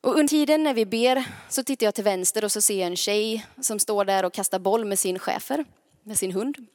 Och 0.00 0.14
under 0.14 0.28
tiden 0.28 0.62
när 0.62 0.74
vi 0.74 0.86
ber 0.86 1.24
så 1.48 1.62
tittar 1.64 1.86
jag 1.86 1.94
till 1.94 2.04
vänster 2.04 2.44
och 2.44 2.52
så 2.52 2.60
ser 2.60 2.78
jag 2.78 2.86
en 2.86 2.96
tjej 2.96 3.46
som 3.60 3.78
står 3.78 4.04
där 4.04 4.24
och 4.24 4.32
kastar 4.32 4.58
boll 4.58 4.84
med 4.84 4.98
sin 4.98 5.18
chefer, 5.18 5.64
med 6.02 6.18
sin 6.18 6.32
hund. 6.32 6.66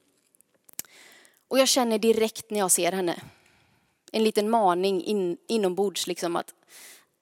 Och 1.48 1.60
jag 1.60 1.68
känner 1.68 1.98
direkt 1.98 2.50
när 2.50 2.60
jag 2.60 2.72
ser 2.72 2.92
henne 2.92 3.22
en 4.12 4.24
liten 4.24 4.50
maning 4.50 5.04
in, 5.04 5.38
inombords 5.48 6.08
liksom 6.08 6.36
att 6.36 6.54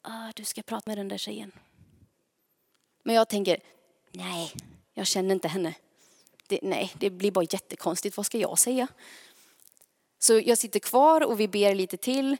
ah, 0.03 0.31
du 0.35 0.43
ska 0.43 0.61
prata 0.61 0.89
med 0.89 0.97
den 0.97 1.07
där 1.07 1.17
tjejen. 1.17 1.51
Men 3.03 3.15
jag 3.15 3.29
tänker, 3.29 3.59
nej, 4.11 4.51
jag 4.93 5.07
känner 5.07 5.35
inte 5.35 5.47
henne. 5.47 5.73
Det, 6.47 6.59
nej, 6.61 6.93
det 6.99 7.09
blir 7.09 7.31
bara 7.31 7.45
jättekonstigt. 7.49 8.17
Vad 8.17 8.25
ska 8.25 8.37
jag 8.37 8.59
säga? 8.59 8.87
Så 10.19 10.39
jag 10.39 10.57
sitter 10.57 10.79
kvar 10.79 11.23
och 11.23 11.39
vi 11.39 11.47
ber 11.47 11.75
lite 11.75 11.97
till. 11.97 12.37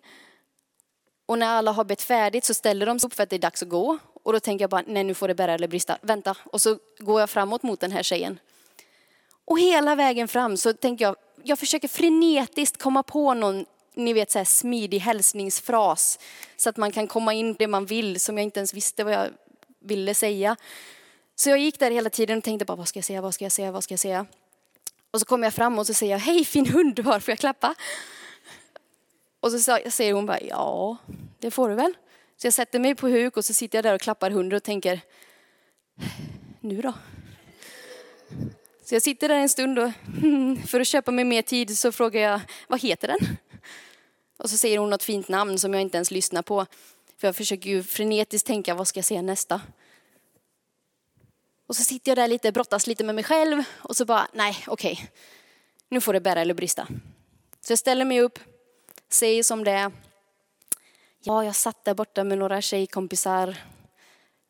Och 1.26 1.40
när 1.40 1.48
alla 1.48 1.72
har 1.72 1.84
bett 1.84 2.02
färdigt 2.02 2.46
så 2.46 2.54
ställer 2.54 2.86
de 2.86 3.00
sig 3.00 3.08
upp 3.08 3.14
för 3.14 3.24
att 3.24 3.30
det 3.30 3.36
är 3.36 3.40
dags 3.40 3.64
att 3.64 3.70
gå. 3.70 3.98
Och 4.24 4.34
då 4.34 4.40
tänker 4.40 4.64
jag 4.64 4.70
bara, 4.70 4.84
nej 4.88 5.04
nu 5.04 5.14
får 5.14 5.28
det 5.28 5.36
bära 5.36 5.54
eller 5.54 5.68
brista. 5.68 5.98
Vänta. 6.02 6.38
Och 6.44 6.62
så 6.62 6.78
går 7.00 7.20
jag 7.20 7.30
framåt 7.30 7.64
mot 7.64 7.80
den 7.80 7.92
här 7.92 8.04
tjejen. 8.04 8.40
Och 9.46 9.60
hela 9.60 9.96
vägen 9.96 10.28
fram 10.28 10.58
så 10.58 10.74
tänker 10.74 11.06
jag, 11.06 11.16
jag 11.44 11.60
försöker 11.60 11.88
frenetiskt 11.88 12.82
komma 12.82 13.04
på 13.04 13.34
någon, 13.34 13.66
ni 13.94 14.14
vet 14.14 14.32
så 14.32 14.38
här 14.38 14.46
smidig 14.46 15.00
hälsningsfras. 15.00 16.20
Så 16.58 16.70
att 16.70 16.78
man 16.78 16.92
kan 16.92 17.08
komma 17.08 17.34
in 17.34 17.54
det 17.54 17.68
man 17.68 17.86
vill 17.86 18.20
som 18.20 18.38
jag 18.38 18.44
inte 18.44 18.60
ens 18.60 18.74
visste 18.74 19.04
vad 19.04 19.14
jag 19.14 19.30
ville 19.80 20.14
säga. 20.14 20.56
Så 21.36 21.50
jag 21.50 21.60
gick 21.60 21.80
där 21.80 21.92
hela 21.92 22.10
tiden 22.10 22.38
och 22.38 22.44
tänkte 22.44 22.66
bara, 22.66 22.78
vad 22.78 22.88
ska 22.88 22.98
jag 22.98 23.06
säga, 23.06 23.22
vad 23.22 23.34
ska 23.34 23.46
jag 23.46 23.52
säga, 23.52 23.72
vad 23.72 23.84
ska 23.84 23.94
jag 23.94 24.00
säga? 24.00 24.26
Och 25.12 25.20
så 25.20 25.26
kommer 25.26 25.48
jag 25.48 25.54
fram 25.54 25.80
och 25.80 25.88
så 25.88 25.94
säger 25.94 26.14
jag, 26.14 26.20
hej 26.20 26.46
fin 26.46 26.66
hund 26.66 26.96
du 26.96 27.04
har, 27.04 27.20
får 27.20 27.32
jag 27.32 27.40
klappa? 27.40 27.76
Och 29.40 29.52
så 29.52 29.60
säger 29.92 30.14
hon 30.14 30.26
bara, 30.26 30.42
ja, 30.42 30.98
det 31.40 31.52
får 31.52 31.70
du 31.70 31.76
väl. 31.76 31.94
Så 32.38 32.48
jag 32.48 32.54
sätter 32.54 32.80
mig 32.80 32.96
på 32.96 33.08
huk 33.08 33.38
och 33.38 33.46
så 33.46 33.54
sitter 33.54 33.78
jag 33.78 33.84
där 33.84 33.96
och 33.96 34.02
klappar 34.02 34.32
hunden 34.32 34.58
och 34.58 34.64
tänker, 34.64 35.02
nu 36.60 36.82
då? 36.82 36.94
Så 38.86 38.96
jag 38.96 39.02
sitter 39.02 39.28
där 39.28 39.36
en 39.36 39.50
stund 39.50 39.80
och 39.80 39.92
för 40.70 40.80
att 40.80 40.88
köpa 40.88 41.12
mig 41.12 41.26
mer 41.26 41.42
tid 41.42 41.78
så 41.78 41.92
frågar 41.92 42.22
jag, 42.22 42.42
vad 42.68 42.82
heter 42.82 43.08
den? 43.08 43.38
Och 44.38 44.50
så 44.50 44.58
säger 44.58 44.78
hon 44.78 44.90
något 44.90 45.04
fint 45.04 45.28
namn 45.28 45.60
som 45.60 45.74
jag 45.74 45.82
inte 45.82 45.98
ens 45.98 46.12
lyssnar 46.12 46.42
på. 46.42 46.66
För 47.18 47.28
jag 47.28 47.36
försöker 47.36 47.70
ju 47.70 47.84
frenetiskt 47.84 48.48
tänka, 48.48 48.76
vad 48.76 48.88
ska 48.88 48.98
jag 48.98 49.06
säga 49.06 49.22
nästa? 49.22 49.62
Och 51.68 51.76
så 51.76 51.84
sitter 51.84 52.12
jag 52.12 52.18
där 52.18 52.28
lite, 52.28 52.52
brottas 52.52 52.88
lite 52.88 53.04
med 53.04 53.16
mig 53.16 53.24
själv 53.24 53.64
och 53.72 53.98
så 53.98 54.06
bara, 54.06 54.28
nej 54.34 54.64
okej, 54.68 54.94
okay. 54.94 55.08
nu 55.90 56.02
får 56.02 56.14
det 56.14 56.22
bära 56.22 56.42
eller 56.42 56.54
brista. 56.54 56.88
Så 57.62 57.72
jag 57.72 57.80
ställer 57.80 58.06
mig 58.06 58.22
upp, 58.22 58.40
säger 59.10 59.44
som 59.44 59.64
det 59.64 59.72
är. 59.72 59.92
Ja, 61.20 61.46
jag 61.46 61.56
satt 61.56 61.86
där 61.86 61.94
borta 61.94 62.24
med 62.24 62.38
några 62.38 62.62
tjejkompisar. 62.62 63.58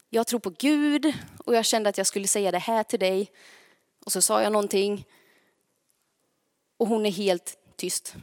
Jag 0.10 0.28
tror 0.28 0.39
på 0.39 0.50
Gud 0.50 1.13
och 1.46 1.56
jag 1.56 1.65
kände 1.65 1.89
att 1.89 1.98
jag 1.98 2.08
skulle 2.08 2.28
säga 2.28 2.52
det 2.52 2.60
här 2.60 2.84
till 2.84 3.00
dig. 3.00 3.32
Och 4.06 4.12
så 4.12 4.22
sa 4.22 4.41
jag 4.41 4.52
någonting 4.52 5.06
och 6.78 6.88
hon 6.88 7.06
är 7.06 7.12
helt 7.12 7.58
tyst. 7.76 8.15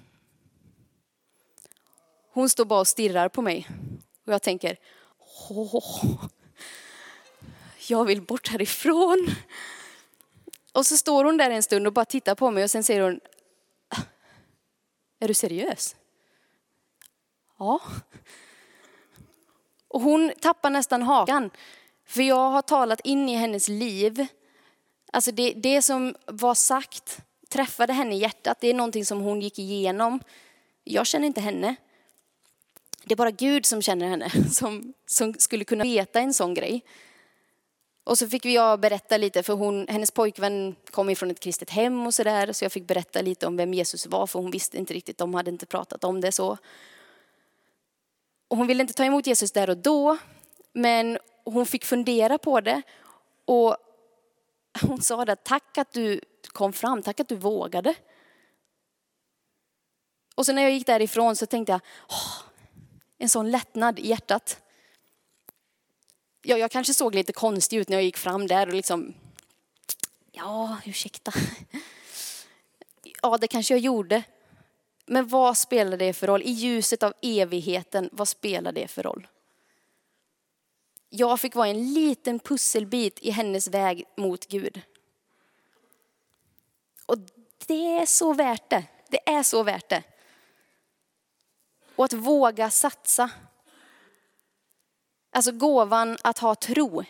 Hon 2.41 2.49
står 2.49 2.65
bara 2.65 2.81
och 2.81 2.89
stirrar 2.89 3.29
på 3.29 3.43
mig 3.43 3.69
och 4.27 4.33
jag 4.33 4.43
tänker, 4.43 4.79
åh, 5.49 6.25
jag 7.89 8.05
vill 8.05 8.23
bort 8.23 8.49
härifrån. 8.49 9.31
Och 10.73 10.87
så 10.87 10.97
står 10.97 11.25
hon 11.25 11.37
där 11.37 11.51
en 11.51 11.63
stund 11.63 11.87
och 11.87 11.93
bara 11.93 12.05
tittar 12.05 12.35
på 12.35 12.51
mig 12.51 12.65
och 12.65 12.71
sen 12.71 12.85
säger 12.85 13.01
hon, 13.01 13.21
är 15.19 15.29
du 15.29 15.35
seriös? 15.35 15.97
Ja. 17.59 17.81
Och 19.89 20.01
hon 20.01 20.33
tappar 20.41 20.71
nästan 20.71 21.03
hakan. 21.03 21.51
För 22.07 22.23
jag 22.23 22.51
har 22.51 22.63
talat 22.63 23.01
in 23.01 23.29
i 23.29 23.35
hennes 23.35 23.69
liv. 23.69 24.27
Alltså 25.13 25.33
det, 25.33 25.53
det 25.53 25.83
som 25.83 26.15
var 26.27 26.55
sagt 26.55 27.19
träffade 27.49 27.93
henne 27.93 28.15
i 28.15 28.19
hjärtat. 28.19 28.59
Det 28.61 28.69
är 28.69 28.75
någonting 28.75 29.05
som 29.05 29.21
hon 29.21 29.41
gick 29.41 29.59
igenom. 29.59 30.21
Jag 30.85 31.07
känner 31.07 31.27
inte 31.27 31.41
henne. 31.41 31.77
Det 33.11 33.15
är 33.15 33.17
bara 33.17 33.31
Gud 33.31 33.67
som 33.67 33.83
känner 33.83 34.09
henne, 34.09 34.31
som, 34.51 34.95
som 35.07 35.35
skulle 35.35 35.65
kunna 35.65 35.85
veta 35.85 36.21
en 36.21 36.35
sån 36.35 36.55
grej. 36.55 36.85
Och 38.05 38.19
så 38.19 38.29
fick 38.29 38.45
jag 38.45 38.81
berätta 38.81 39.17
lite, 39.17 39.43
för 39.43 39.53
hon, 39.53 39.89
hennes 39.89 40.11
pojkvän 40.11 40.77
kom 40.91 41.11
ifrån 41.11 41.31
ett 41.31 41.41
kristet 41.41 41.71
hem 41.71 42.07
och 42.07 42.15
sådär. 42.15 42.53
Så 42.53 42.65
jag 42.65 42.73
fick 42.73 42.87
berätta 42.87 43.23
lite 43.23 43.47
om 43.47 43.57
vem 43.57 43.75
Jesus 43.75 44.07
var, 44.07 44.27
för 44.27 44.39
hon 44.39 44.51
visste 44.51 44.79
inte 44.79 44.95
riktigt, 44.95 45.19
de 45.19 45.35
hade 45.35 45.51
inte 45.51 45.67
pratat 45.67 46.05
om 46.05 46.21
det 46.21 46.33
så. 46.33 46.59
Och 48.49 48.57
hon 48.57 48.67
ville 48.67 48.81
inte 48.81 48.95
ta 48.95 49.05
emot 49.05 49.27
Jesus 49.27 49.53
där 49.53 49.71
och 49.71 49.77
då, 49.77 50.19
men 50.73 51.19
hon 51.45 51.67
fick 51.67 51.85
fundera 51.85 52.39
på 52.39 52.61
det. 52.61 52.83
Och 53.45 53.77
hon 54.83 55.03
sa 55.03 55.25
det, 55.25 55.37
tack 55.37 55.79
att 55.79 55.93
du 55.93 56.21
kom 56.43 56.73
fram, 56.73 57.03
tack 57.03 57.21
att 57.21 57.29
du 57.29 57.37
vågade. 57.37 57.95
Och 60.35 60.47
så 60.47 60.53
när 60.53 60.63
jag 60.63 60.73
gick 60.73 60.87
därifrån 60.87 61.37
så 61.37 61.47
tänkte 61.47 61.73
jag, 61.73 61.81
åh, 62.09 62.50
en 63.21 63.29
sån 63.29 63.51
lättnad 63.51 63.99
i 63.99 64.09
hjärtat. 64.09 64.63
Ja, 66.43 66.59
jag 66.59 66.71
kanske 66.71 66.95
såg 66.95 67.15
lite 67.15 67.33
konstig 67.33 67.79
ut 67.79 67.89
när 67.89 67.97
jag 67.97 68.05
gick 68.05 68.17
fram 68.17 68.47
där 68.47 68.67
och 68.67 68.75
liksom, 68.75 69.15
ja, 70.33 70.77
ursäkta. 70.87 71.33
Ja, 73.23 73.39
det 73.39 73.49
kanske 73.49 73.75
jag 73.75 73.81
gjorde. 73.81 74.23
Men 75.07 75.29
vad 75.29 75.59
spelar 75.59 75.97
det 75.97 76.13
för 76.13 76.27
roll? 76.27 76.43
I 76.43 76.51
ljuset 76.51 77.03
av 77.03 77.13
evigheten, 77.23 78.09
vad 78.13 78.29
spelar 78.29 78.73
det 78.73 78.89
för 78.89 79.03
roll? 79.03 79.29
Jag 81.09 81.41
fick 81.41 81.55
vara 81.55 81.69
en 81.69 81.93
liten 81.93 82.39
pusselbit 82.39 83.19
i 83.19 83.31
hennes 83.31 83.69
väg 83.69 84.05
mot 84.17 84.47
Gud. 84.47 84.81
Och 87.07 87.19
det 87.67 87.99
är 87.99 88.07
så 88.07 88.33
värt 88.33 88.71
det. 88.71 88.85
Det 89.09 89.29
är 89.29 89.43
så 89.43 89.63
värt 89.63 89.89
det. 89.89 90.03
Och 92.01 92.05
att 92.05 92.13
våga 92.13 92.71
satsa. 92.71 93.31
Alltså 95.31 95.53
gåvan 95.53 96.17
att 96.23 96.39
ha 96.39 96.55
tro. 96.55 97.05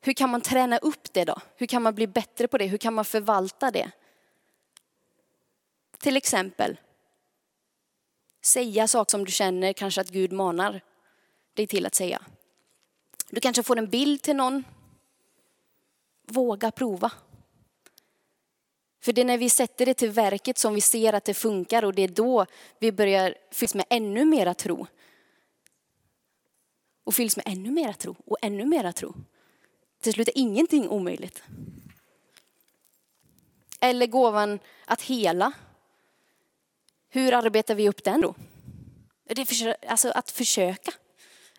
Hur 0.00 0.12
kan 0.12 0.30
man 0.30 0.40
träna 0.40 0.78
upp 0.78 1.12
det 1.12 1.24
då? 1.24 1.40
Hur 1.56 1.66
kan 1.66 1.82
man 1.82 1.94
bli 1.94 2.06
bättre 2.06 2.48
på 2.48 2.58
det? 2.58 2.66
Hur 2.66 2.78
kan 2.78 2.94
man 2.94 3.04
förvalta 3.04 3.70
det? 3.70 3.90
Till 5.98 6.16
exempel, 6.16 6.80
säga 8.42 8.88
saker 8.88 9.10
som 9.10 9.24
du 9.24 9.32
känner 9.32 9.72
kanske 9.72 10.00
att 10.00 10.10
Gud 10.10 10.32
manar 10.32 10.80
dig 11.54 11.66
till 11.66 11.86
att 11.86 11.94
säga. 11.94 12.22
Du 13.30 13.40
kanske 13.40 13.62
får 13.62 13.78
en 13.78 13.90
bild 13.90 14.22
till 14.22 14.36
någon. 14.36 14.64
Våga 16.22 16.70
prova. 16.70 17.12
För 19.04 19.12
det 19.12 19.20
är 19.20 19.24
när 19.24 19.38
vi 19.38 19.50
sätter 19.50 19.86
det 19.86 19.94
till 19.94 20.10
verket 20.10 20.58
som 20.58 20.74
vi 20.74 20.80
ser 20.80 21.12
att 21.12 21.24
det 21.24 21.34
funkar 21.34 21.84
och 21.84 21.94
det 21.94 22.02
är 22.02 22.08
då 22.08 22.46
vi 22.78 22.92
börjar 22.92 23.34
fyllas 23.50 23.74
med 23.74 23.84
ännu 23.90 24.24
mera 24.24 24.54
tro. 24.54 24.86
Och 27.04 27.14
fylls 27.14 27.36
med 27.36 27.48
ännu 27.48 27.70
mera 27.70 27.92
tro 27.92 28.16
och 28.26 28.36
ännu 28.42 28.64
mera 28.64 28.92
tro. 28.92 29.14
Till 30.00 30.12
slut 30.12 30.28
är 30.28 30.38
ingenting 30.38 30.88
omöjligt. 30.88 31.42
Eller 33.80 34.06
gåvan 34.06 34.58
att 34.84 35.02
hela. 35.02 35.52
Hur 37.08 37.32
arbetar 37.32 37.74
vi 37.74 37.88
upp 37.88 38.04
den 38.04 38.20
då? 38.20 38.34
Det 39.24 39.46
för, 39.46 39.76
alltså 39.86 40.08
att 40.10 40.30
försöka. 40.30 40.92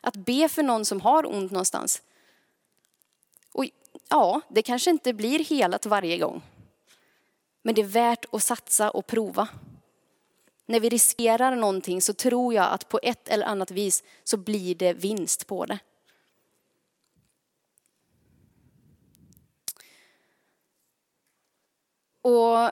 Att 0.01 0.15
be 0.15 0.49
för 0.49 0.63
någon 0.63 0.85
som 0.85 1.01
har 1.01 1.25
ont 1.35 1.51
någonstans. 1.51 2.01
Och 3.51 3.65
ja, 4.09 4.41
det 4.49 4.61
kanske 4.61 4.89
inte 4.89 5.13
blir 5.13 5.39
helat 5.39 5.85
varje 5.85 6.17
gång. 6.17 6.41
Men 7.65 7.75
det 7.75 7.81
är 7.81 7.85
värt 7.85 8.25
att 8.31 8.43
satsa 8.43 8.89
och 8.89 9.07
prova. 9.07 9.47
När 10.65 10.79
vi 10.79 10.89
riskerar 10.89 11.55
någonting 11.55 12.01
så 12.01 12.13
tror 12.13 12.53
jag 12.53 12.71
att 12.71 12.89
på 12.89 12.99
ett 13.03 13.27
eller 13.27 13.45
annat 13.45 13.71
vis 13.71 14.03
så 14.23 14.37
blir 14.37 14.75
det 14.75 14.93
vinst 14.93 15.47
på 15.47 15.65
det. 15.65 15.79
Och 22.21 22.71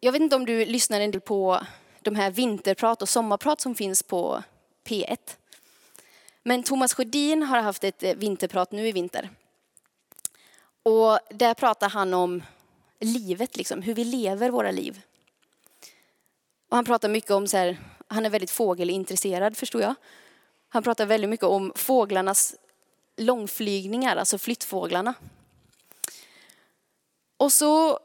jag 0.00 0.12
vet 0.12 0.22
inte 0.22 0.36
om 0.36 0.46
du 0.46 0.64
lyssnar 0.64 1.00
en 1.00 1.10
del 1.10 1.20
på 1.20 1.60
de 2.00 2.14
här 2.14 2.30
vinterprat 2.30 3.02
och 3.02 3.08
sommarprat 3.08 3.60
som 3.60 3.74
finns 3.74 4.02
på 4.02 4.42
P1. 4.84 5.18
Men 6.42 6.62
Thomas 6.62 6.94
Sjödin 6.94 7.42
har 7.42 7.60
haft 7.60 7.84
ett 7.84 8.02
eh, 8.02 8.14
vinterprat 8.14 8.72
nu 8.72 8.88
i 8.88 8.92
vinter. 8.92 9.30
Och 10.82 11.18
där 11.30 11.54
pratar 11.54 11.88
han 11.88 12.14
om 12.14 12.42
livet, 13.00 13.56
liksom, 13.56 13.82
hur 13.82 13.94
vi 13.94 14.04
lever 14.04 14.50
våra 14.50 14.70
liv. 14.70 15.00
Och 16.68 16.76
han 16.76 16.84
pratar 16.84 17.08
mycket 17.08 17.30
om, 17.30 17.48
så 17.48 17.56
här, 17.56 17.78
han 18.08 18.26
är 18.26 18.30
väldigt 18.30 18.50
fågelintresserad 18.50 19.56
förstår 19.56 19.82
jag. 19.82 19.94
Han 20.68 20.82
pratar 20.82 21.06
väldigt 21.06 21.30
mycket 21.30 21.46
om 21.46 21.72
fåglarnas 21.76 22.54
långflygningar, 23.16 24.16
alltså 24.16 24.38
flyttfåglarna. 24.38 25.14
Och 27.36 27.52
så 27.52 27.98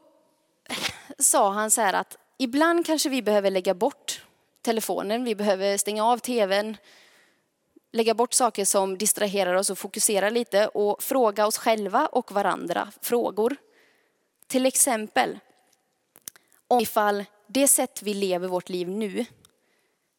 sa 1.18 1.50
han 1.50 1.70
så 1.70 1.80
här 1.80 1.94
att 1.94 2.18
ibland 2.38 2.86
kanske 2.86 3.08
vi 3.08 3.22
behöver 3.22 3.50
lägga 3.50 3.74
bort 3.74 4.24
telefonen, 4.62 5.24
vi 5.24 5.34
behöver 5.34 5.76
stänga 5.76 6.04
av 6.04 6.18
tvn, 6.18 6.76
lägga 7.92 8.14
bort 8.14 8.32
saker 8.32 8.64
som 8.64 8.98
distraherar 8.98 9.54
oss 9.54 9.70
och 9.70 9.78
fokusera 9.78 10.30
lite 10.30 10.68
och 10.68 11.02
fråga 11.02 11.46
oss 11.46 11.58
själva 11.58 12.06
och 12.06 12.32
varandra 12.32 12.92
frågor. 13.00 13.56
Till 14.50 14.66
exempel 14.66 15.38
om 16.68 16.80
ifall 16.80 17.24
det 17.46 17.68
sätt 17.68 18.02
vi 18.02 18.14
lever 18.14 18.48
vårt 18.48 18.68
liv 18.68 18.88
nu 18.88 19.24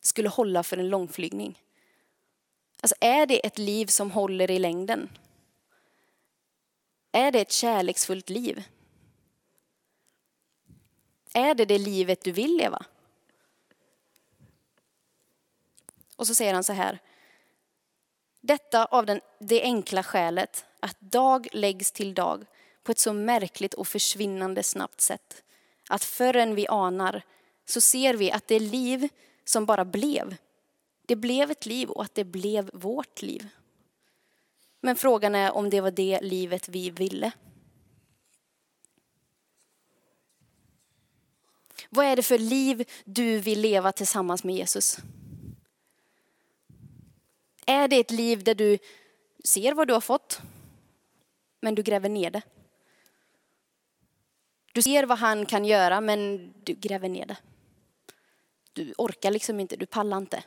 skulle 0.02 0.30
hålla 0.30 0.64
för 0.64 0.78
en 0.78 0.90
långflygning. 0.90 1.62
Alltså 2.82 2.96
är 3.00 3.26
det 3.26 3.46
ett 3.46 3.58
liv 3.58 3.86
som 3.86 4.12
håller 4.12 4.52
i 4.52 4.60
längden? 4.60 5.10
Är 7.12 7.32
det 7.32 7.42
ett 7.42 7.52
kärleksfullt 7.52 8.30
liv? 8.30 8.64
Är 11.34 11.56
det 11.56 11.66
det 11.66 11.78
livet 11.78 12.24
du 12.24 12.32
vill 12.32 12.58
leva? 12.58 12.86
Och 16.16 16.28
så 16.28 16.36
säger 16.36 16.54
han 16.54 16.64
så 16.64 16.74
här. 16.74 17.00
Detta 18.42 18.86
av 18.86 19.06
den, 19.06 19.22
det 19.40 19.62
enkla 19.62 20.04
skälet 20.04 20.66
att 20.80 21.00
dag 21.00 21.48
läggs 21.52 21.92
till 21.92 22.14
dag 22.14 22.46
på 22.92 22.94
ett 22.94 23.00
så 23.00 23.14
märkligt 23.14 23.74
och 23.74 23.88
försvinnande 23.88 24.64
snabbt 24.64 25.02
sätt. 25.02 25.44
Att 25.90 26.04
förrän 26.04 26.56
vi 26.56 26.68
anar 26.68 27.24
så 27.66 27.82
ser 27.82 28.14
vi 28.14 28.32
att 28.32 28.48
det 28.48 28.60
liv 28.60 29.10
som 29.46 29.66
bara 29.66 29.86
blev, 29.86 30.36
det 31.06 31.16
blev 31.16 31.52
ett 31.52 31.66
liv 31.66 31.90
och 31.90 32.04
att 32.04 32.16
det 32.16 32.24
blev 32.24 32.70
vårt 32.74 33.22
liv. 33.22 33.48
Men 34.82 34.96
frågan 34.96 35.36
är 35.36 35.52
om 35.52 35.70
det 35.70 35.82
var 35.82 35.92
det 35.92 36.22
livet 36.22 36.70
vi 36.70 36.90
ville. 36.90 37.32
Vad 41.90 42.06
är 42.06 42.16
det 42.16 42.24
för 42.24 42.38
liv 42.38 42.90
du 43.06 43.40
vill 43.40 43.62
leva 43.62 43.92
tillsammans 43.92 44.44
med 44.44 44.56
Jesus? 44.56 44.98
Är 47.66 47.88
det 47.88 48.00
ett 48.00 48.12
liv 48.12 48.44
där 48.44 48.56
du 48.56 48.78
ser 49.44 49.74
vad 49.74 49.88
du 49.88 49.94
har 49.94 50.02
fått, 50.02 50.42
men 51.62 51.76
du 51.76 51.84
gräver 51.84 52.10
ner 52.10 52.32
det? 52.32 52.42
Du 54.74 54.82
ser 54.82 55.04
vad 55.04 55.18
han 55.18 55.46
kan 55.46 55.66
göra, 55.66 56.02
men 56.02 56.54
du 56.64 56.74
gräver 56.74 57.10
ner 57.10 57.26
det. 57.26 57.38
Du 58.74 58.94
orkar 58.98 59.32
liksom 59.32 59.60
inte, 59.60 59.76
du 59.76 59.86
pallar 59.86 60.18
inte. 60.18 60.44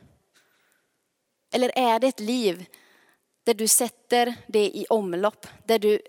Eller 1.53 1.79
är 1.79 1.99
det 1.99 2.07
ett 2.07 2.21
liv 2.21 2.67
där 3.45 3.55
du 3.55 3.69
sätter 3.69 4.35
det 4.47 4.77
i 4.77 4.87
omlopp, 4.89 5.47
där 5.67 5.79
du 5.79 6.01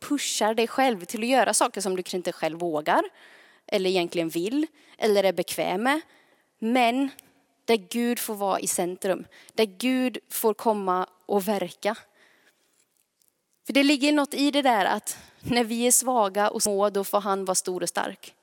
pushar 0.00 0.54
dig 0.54 0.68
själv 0.68 1.04
till 1.04 1.22
att 1.22 1.28
göra 1.28 1.54
saker 1.54 1.80
som 1.80 1.96
du 1.96 2.02
kanske 2.02 2.16
inte 2.16 2.32
själv 2.32 2.58
vågar, 2.58 3.02
eller 3.66 3.90
egentligen 3.90 4.28
vill, 4.28 4.66
eller 4.98 5.24
är 5.24 5.32
bekväm 5.32 5.82
med. 5.82 6.00
Men 6.58 7.10
där 7.64 7.76
Gud 7.76 8.18
får 8.18 8.34
vara 8.34 8.60
i 8.60 8.66
centrum, 8.66 9.26
där 9.54 9.64
Gud 9.64 10.18
får 10.30 10.54
komma 10.54 11.06
och 11.26 11.48
verka. 11.48 11.96
För 13.66 13.72
det 13.72 13.82
ligger 13.82 14.12
något 14.12 14.34
i 14.34 14.50
det 14.50 14.62
där 14.62 14.84
att 14.84 15.18
när 15.50 15.64
vi 15.64 15.86
är 15.86 15.92
svaga 15.92 16.50
och 16.50 16.62
små, 16.62 16.90
då 16.90 17.04
får 17.04 17.20
han 17.20 17.44
vara 17.44 17.54
stor 17.54 17.82
och 17.82 17.88
stark. 17.88 18.34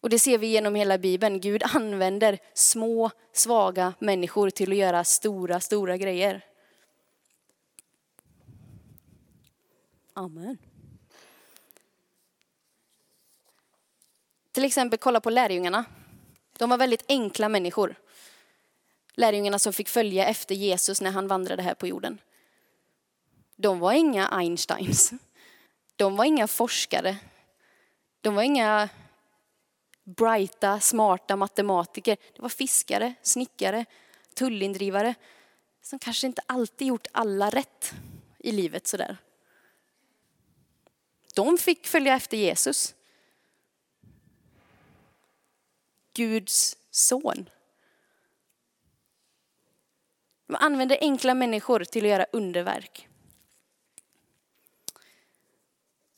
Och 0.00 0.10
det 0.10 0.18
ser 0.18 0.38
vi 0.38 0.46
genom 0.46 0.74
hela 0.74 0.98
Bibeln. 0.98 1.40
Gud 1.40 1.62
använder 1.74 2.38
små, 2.54 3.10
svaga 3.32 3.94
människor 3.98 4.50
till 4.50 4.72
att 4.72 4.78
göra 4.78 5.04
stora, 5.04 5.60
stora 5.60 5.96
grejer. 5.96 6.44
Amen. 10.12 10.58
Till 14.52 14.64
exempel 14.64 14.98
kolla 14.98 15.20
på 15.20 15.30
lärjungarna. 15.30 15.84
De 16.58 16.70
var 16.70 16.78
väldigt 16.78 17.04
enkla 17.08 17.48
människor. 17.48 17.94
Lärjungarna 19.14 19.58
som 19.58 19.72
fick 19.72 19.88
följa 19.88 20.26
efter 20.26 20.54
Jesus 20.54 21.00
när 21.00 21.10
han 21.10 21.28
vandrade 21.28 21.62
här 21.62 21.74
på 21.74 21.86
jorden. 21.86 22.18
De 23.56 23.78
var 23.78 23.92
inga 23.92 24.28
Einsteins. 24.28 25.12
De 25.96 26.16
var 26.16 26.24
inga 26.24 26.46
forskare. 26.46 27.16
De 28.20 28.34
var 28.34 28.42
inga 28.42 28.88
brighta, 30.04 30.80
smarta 30.80 31.36
matematiker. 31.36 32.16
Det 32.34 32.42
var 32.42 32.48
fiskare, 32.48 33.14
snickare, 33.22 33.84
tullindrivare 34.34 35.14
som 35.82 35.98
kanske 35.98 36.26
inte 36.26 36.42
alltid 36.46 36.88
gjort 36.88 37.06
alla 37.12 37.50
rätt 37.50 37.94
i 38.38 38.52
livet 38.52 38.86
sådär. 38.86 39.16
De 41.34 41.58
fick 41.58 41.86
följa 41.86 42.14
efter 42.14 42.36
Jesus. 42.36 42.94
Guds 46.14 46.76
son. 46.90 47.50
De 50.46 50.56
använder 50.56 50.98
enkla 51.00 51.34
människor 51.34 51.84
till 51.84 52.04
att 52.04 52.10
göra 52.10 52.26
underverk. 52.32 53.08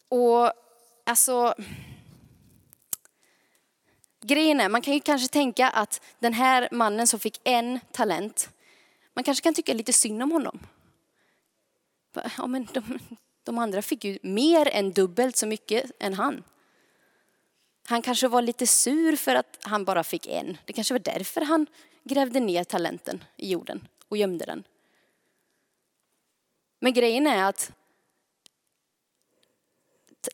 Och 0.09 0.53
alltså, 1.05 1.55
grejen 4.21 4.61
är, 4.61 4.69
man 4.69 4.83
kan 4.83 4.95
ju 4.95 5.01
kanske 5.01 5.29
tänka 5.29 5.69
att 5.69 6.03
den 6.19 6.33
här 6.33 6.69
mannen 6.73 7.07
som 7.07 7.21
fick 7.21 7.41
en 7.45 7.81
talent, 7.93 8.51
man 9.15 9.25
kanske 9.25 9.43
kan 9.43 9.55
tycka 9.55 9.75
lite 9.75 9.93
synd 9.93 10.23
om 10.23 10.33
honom. 10.33 10.59
Ja, 12.39 12.47
men 12.47 12.69
de, 12.73 12.99
de 13.43 13.59
andra 13.59 13.83
fick 13.83 14.05
ju 14.05 14.19
mer 14.23 14.69
än 14.69 14.93
dubbelt 14.93 15.37
så 15.37 15.47
mycket 15.47 15.91
än 15.99 16.15
han. 16.15 16.45
Han 17.87 18.03
kanske 18.03 18.29
var 18.29 18.43
lite 18.43 18.67
sur 18.67 19.17
för 19.17 19.35
att 19.35 19.59
han 19.63 19.85
bara 19.85 20.05
fick 20.05 20.27
en. 20.27 20.59
Det 20.65 20.73
kanske 20.73 20.95
var 20.95 20.99
därför 20.99 21.41
han 21.41 21.67
grävde 22.05 22.41
ner 22.41 22.65
talenten 22.65 23.25
i 23.37 23.51
jorden 23.51 23.89
och 24.09 24.17
gömde 24.17 24.45
den. 24.45 24.65
Men 26.81 26.93
grejen 26.93 27.27
är 27.27 27.45
att 27.45 27.73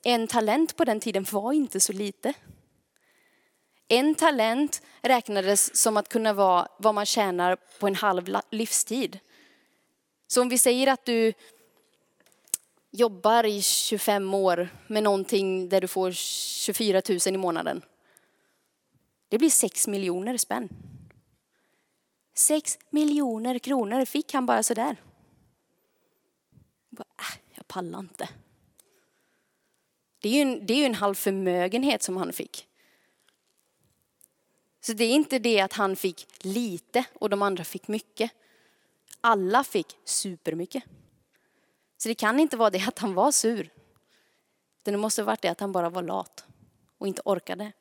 en 0.03 0.27
talent 0.27 0.77
på 0.77 0.85
den 0.85 1.01
tiden 1.01 1.27
var 1.31 1.53
inte 1.53 1.81
så 1.81 1.93
lite. 1.93 2.35
En 3.89 4.15
talent 4.15 4.83
räknades 5.03 5.77
som 5.77 5.97
att 5.97 6.09
kunna 6.09 6.33
vara 6.33 6.69
vad 6.79 6.95
man 6.95 7.07
tjänar 7.07 7.57
på 7.79 7.87
en 7.87 7.95
halv 7.95 8.37
livstid. 8.51 9.19
Så 10.27 10.43
om 10.43 10.49
vi 10.49 10.59
säger 10.59 10.87
att 10.87 11.05
du 11.05 11.33
jobbar 12.91 13.45
i 13.45 13.63
25 13.63 14.35
år 14.35 14.69
med 14.87 15.03
någonting 15.03 15.69
där 15.69 15.81
du 15.81 15.89
får 15.89 16.13
24 16.13 17.03
000 17.09 17.19
i 17.27 17.39
månaden. 17.39 17.83
Det 19.29 19.39
blir 19.39 19.51
6 19.51 19.89
miljoner 19.89 20.37
spänn. 20.37 20.69
6 22.35 22.79
miljoner 22.91 23.59
kronor 23.59 24.05
fick 24.05 24.35
han 24.35 24.47
bara 24.47 24.63
sådär. 24.63 24.97
Bara, 26.91 27.05
äh, 27.19 27.39
jag 27.55 27.69
pallar 27.69 27.99
inte. 27.99 28.29
Det 30.25 30.29
är, 30.29 30.33
ju 30.33 30.41
en, 30.41 30.67
det 30.67 30.75
är 30.75 30.87
en 30.87 30.95
halv 30.95 31.15
förmögenhet 31.15 32.03
som 32.03 32.17
han 32.17 32.33
fick. 32.33 32.69
Så 34.81 34.93
det 34.93 35.05
är 35.05 35.11
inte 35.11 35.39
det 35.39 35.61
att 35.61 35.73
han 35.73 35.97
fick 35.97 36.45
lite 36.45 37.05
och 37.15 37.31
de 37.31 37.43
andra 37.43 37.65
fick 37.65 37.89
mycket. 37.89 38.31
Alla 39.21 39.65
fick 39.65 39.99
supermycket. 40.05 40.85
Så 41.97 42.09
det 42.09 42.15
kan 42.15 42.41
inte 42.41 42.57
vara 42.57 42.71
det 42.71 42.85
att 42.89 42.99
han 42.99 43.15
var 43.15 43.33
sur. 43.33 43.71
Det 44.83 44.97
måste 44.97 45.23
ha 45.23 45.27
varit 45.27 45.43
det 45.43 45.49
att 45.49 45.61
han 45.61 45.73
bara 45.73 45.91
var 45.91 46.03
lat 46.03 46.45
och 46.99 47.07
inte 47.07 47.23
orkade. 47.25 47.73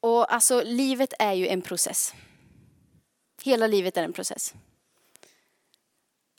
Och 0.00 0.32
alltså, 0.32 0.62
livet 0.64 1.14
är 1.18 1.32
ju 1.32 1.48
en 1.48 1.62
process. 1.62 2.14
Hela 3.48 3.66
livet 3.66 3.96
är 3.96 4.02
en 4.02 4.12
process. 4.12 4.54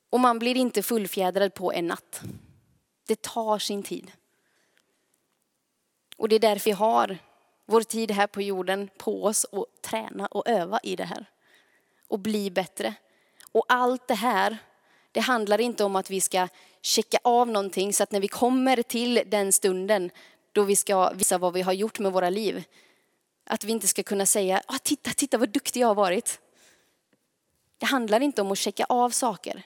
Och 0.10 0.20
man 0.20 0.40
blir 0.40 0.58
inte 0.58 0.84
fullfjädrad 0.84 1.54
på 1.54 1.74
en 1.74 1.88
natt. 1.88 2.22
Det 3.08 3.22
tar 3.22 3.60
sin 3.60 3.84
tid. 3.84 4.12
Och 6.18 6.30
det 6.30 6.36
är 6.36 6.40
därför 6.40 6.66
vi 6.66 6.72
har 6.72 7.18
vår 7.66 7.82
tid 7.82 8.12
här 8.12 8.28
på 8.28 8.42
jorden 8.42 8.90
på 8.98 9.24
oss 9.24 9.44
och 9.44 9.66
träna 9.82 10.28
och 10.28 10.48
öva 10.48 10.80
i 10.84 10.96
det 10.96 11.04
här. 11.04 11.26
Och 12.08 12.20
bli 12.20 12.52
bättre. 12.52 12.94
Och 13.52 13.66
allt 13.68 14.08
det 14.08 14.16
här, 14.16 14.58
det 15.12 15.20
handlar 15.20 15.62
inte 15.62 15.84
om 15.84 15.96
att 15.96 16.10
vi 16.10 16.22
ska 16.22 16.48
checka 16.82 17.20
av 17.24 17.48
någonting 17.48 17.94
så 17.94 18.04
att 18.04 18.12
när 18.12 18.20
vi 18.20 18.28
kommer 18.28 18.82
till 18.82 19.24
den 19.26 19.54
stunden 19.54 20.12
då 20.52 20.64
vi 20.64 20.76
ska 20.76 21.10
visa 21.10 21.38
vad 21.38 21.54
vi 21.54 21.62
har 21.62 21.74
gjort 21.74 22.00
med 22.00 22.12
våra 22.12 22.30
liv, 22.30 22.64
att 23.44 23.64
vi 23.64 23.72
inte 23.72 23.88
ska 23.88 24.04
kunna 24.04 24.26
säga, 24.26 24.62
ah, 24.66 24.78
titta, 24.84 25.12
titta 25.12 25.38
vad 25.38 25.50
duktig 25.50 25.82
jag 25.82 25.88
har 25.88 25.96
varit. 25.96 26.40
Det 27.80 27.86
handlar 27.86 28.20
inte 28.20 28.42
om 28.42 28.52
att 28.52 28.58
checka 28.58 28.86
av 28.90 29.10
saker, 29.10 29.64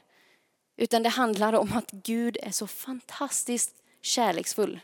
utan 0.78 1.04
det 1.04 1.10
handlar 1.10 1.54
om 1.54 1.74
att 1.74 1.92
Gud 1.92 2.38
är 2.42 2.52
så 2.52 2.68
fantastiskt 2.68 3.76
kärleksfull. 4.02 4.80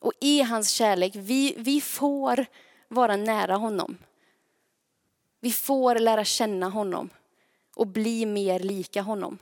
Och 0.00 0.12
i 0.20 0.42
hans 0.42 0.70
kärlek, 0.70 1.16
vi, 1.16 1.54
vi 1.58 1.80
får 1.80 2.46
vara 2.88 3.16
nära 3.16 3.56
honom. 3.56 3.98
Vi 5.40 5.52
får 5.52 5.94
lära 5.94 6.24
känna 6.24 6.68
honom 6.68 7.10
och 7.76 7.86
bli 7.86 8.26
mer 8.26 8.60
lika 8.60 9.02
honom. 9.02 9.38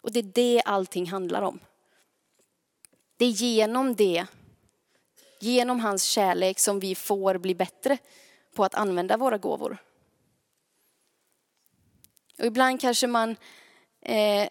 Och 0.00 0.12
det 0.12 0.18
är 0.18 0.32
det 0.34 0.62
allting 0.64 1.06
handlar 1.06 1.42
om. 1.42 1.60
Det 3.16 3.24
är 3.24 3.30
genom 3.30 3.94
det, 3.94 4.26
genom 5.40 5.80
hans 5.80 6.02
kärlek 6.02 6.58
som 6.58 6.80
vi 6.80 6.94
får 6.94 7.38
bli 7.38 7.54
bättre 7.54 7.98
på 8.54 8.64
att 8.64 8.74
använda 8.74 9.16
våra 9.16 9.38
gåvor. 9.38 9.78
Och 12.38 12.46
ibland 12.46 12.80
kanske 12.80 13.06
man 13.06 13.36
eh, 14.00 14.48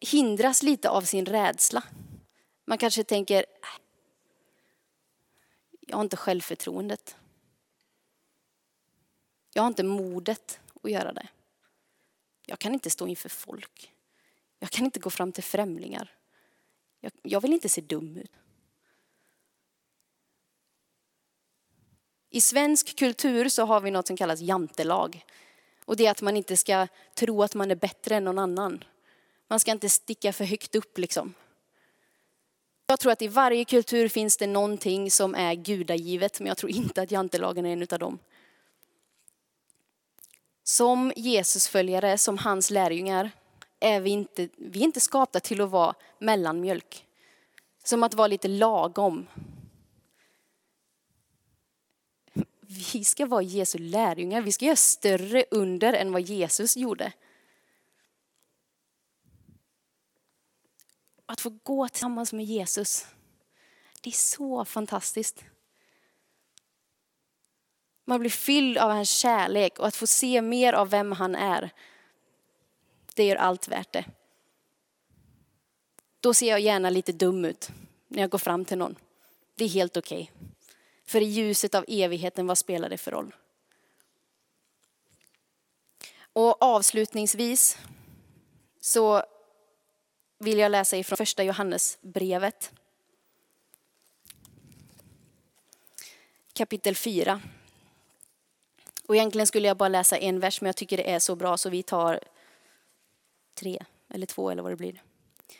hindras 0.00 0.62
lite 0.62 0.90
av 0.90 1.02
sin 1.02 1.26
rädsla. 1.26 1.82
Man 2.64 2.78
kanske 2.78 3.04
tänker, 3.04 3.38
äh, 3.38 3.80
jag 5.80 5.96
har 5.96 6.04
inte 6.04 6.16
självförtroendet. 6.16 7.16
Jag 9.52 9.62
har 9.62 9.68
inte 9.68 9.84
modet 9.84 10.60
att 10.82 10.90
göra 10.90 11.12
det. 11.12 11.28
Jag 12.46 12.58
kan 12.58 12.74
inte 12.74 12.90
stå 12.90 13.06
inför 13.06 13.28
folk. 13.28 13.92
Jag 14.58 14.70
kan 14.70 14.84
inte 14.84 15.00
gå 15.00 15.10
fram 15.10 15.32
till 15.32 15.44
främlingar. 15.44 16.12
Jag, 17.00 17.12
jag 17.22 17.40
vill 17.40 17.52
inte 17.52 17.68
se 17.68 17.80
dum 17.80 18.16
ut. 18.16 18.32
I 22.30 22.40
svensk 22.40 22.98
kultur 22.98 23.48
så 23.48 23.64
har 23.64 23.80
vi 23.80 23.90
något 23.90 24.06
som 24.06 24.16
kallas 24.16 24.40
jantelag. 24.40 25.24
Och 25.84 25.96
det 25.96 26.06
är 26.06 26.10
att 26.10 26.22
man 26.22 26.36
inte 26.36 26.56
ska 26.56 26.86
tro 27.14 27.42
att 27.42 27.54
man 27.54 27.70
är 27.70 27.74
bättre 27.74 28.16
än 28.16 28.24
någon 28.24 28.38
annan. 28.38 28.84
Man 29.48 29.60
ska 29.60 29.70
inte 29.70 29.90
sticka 29.90 30.32
för 30.32 30.44
högt 30.44 30.74
upp 30.74 30.98
liksom. 30.98 31.34
Jag 32.86 33.00
tror 33.00 33.12
att 33.12 33.22
i 33.22 33.28
varje 33.28 33.64
kultur 33.64 34.08
finns 34.08 34.36
det 34.36 34.46
någonting 34.46 35.10
som 35.10 35.34
är 35.34 35.54
gudagivet, 35.54 36.40
men 36.40 36.46
jag 36.46 36.56
tror 36.56 36.72
inte 36.72 37.02
att 37.02 37.10
jantelagen 37.10 37.66
är 37.66 37.72
en 37.72 37.82
av 37.82 37.98
dem. 37.98 38.18
Som 40.62 41.12
Jesusföljare, 41.16 42.18
som 42.18 42.38
hans 42.38 42.70
lärjungar, 42.70 43.30
är 43.80 44.00
vi 44.00 44.10
inte, 44.10 44.48
vi 44.56 44.80
är 44.80 44.84
inte 44.84 45.00
skapta 45.00 45.40
till 45.40 45.60
att 45.60 45.70
vara 45.70 45.94
mellanmjölk. 46.18 47.06
Som 47.84 48.02
att 48.02 48.14
vara 48.14 48.26
lite 48.26 48.48
lagom. 48.48 49.26
Vi 52.74 53.04
ska 53.04 53.26
vara 53.26 53.42
Jesu 53.42 53.78
lärjungar, 53.78 54.42
vi 54.42 54.52
ska 54.52 54.64
göra 54.64 54.76
större 54.76 55.44
under 55.50 55.92
än 55.92 56.12
vad 56.12 56.22
Jesus 56.22 56.76
gjorde. 56.76 57.12
Att 61.26 61.40
få 61.40 61.50
gå 61.62 61.88
tillsammans 61.88 62.32
med 62.32 62.44
Jesus, 62.44 63.06
det 64.00 64.10
är 64.10 64.12
så 64.12 64.64
fantastiskt. 64.64 65.44
Man 68.04 68.20
blir 68.20 68.30
fylld 68.30 68.78
av 68.78 68.90
hans 68.90 69.10
kärlek 69.10 69.78
och 69.78 69.86
att 69.86 69.96
få 69.96 70.06
se 70.06 70.42
mer 70.42 70.72
av 70.72 70.90
vem 70.90 71.12
han 71.12 71.34
är, 71.34 71.70
det 73.14 73.24
gör 73.24 73.36
allt 73.36 73.68
värt 73.68 73.92
det. 73.92 74.04
Då 76.20 76.34
ser 76.34 76.48
jag 76.48 76.60
gärna 76.60 76.90
lite 76.90 77.12
dum 77.12 77.44
ut 77.44 77.70
när 78.08 78.20
jag 78.20 78.30
går 78.30 78.38
fram 78.38 78.64
till 78.64 78.78
någon. 78.78 78.96
Det 79.54 79.64
är 79.64 79.68
helt 79.68 79.96
okej. 79.96 80.32
Okay. 80.34 80.53
För 81.04 81.20
i 81.20 81.24
ljuset 81.24 81.74
av 81.74 81.84
evigheten, 81.88 82.46
vad 82.46 82.58
spelar 82.58 82.88
det 82.88 82.98
för 82.98 83.10
roll? 83.10 83.34
Och 86.32 86.62
avslutningsvis 86.62 87.78
så 88.80 89.22
vill 90.38 90.58
jag 90.58 90.70
läsa 90.70 90.96
ifrån 90.96 91.16
första 91.16 91.44
Johannesbrevet. 91.44 92.72
Kapitel 96.52 96.96
4. 96.96 97.40
Och 99.06 99.16
egentligen 99.16 99.46
skulle 99.46 99.68
jag 99.68 99.76
bara 99.76 99.88
läsa 99.88 100.18
en 100.18 100.40
vers, 100.40 100.60
men 100.60 100.66
jag 100.66 100.76
tycker 100.76 100.96
det 100.96 101.10
är 101.10 101.18
så 101.18 101.36
bra 101.36 101.56
så 101.56 101.70
vi 101.70 101.82
tar 101.82 102.20
tre 103.54 103.84
eller 104.08 104.26
två 104.26 104.50
eller 104.50 104.62
vad 104.62 104.72
det 104.72 104.76
blir. 104.76 105.02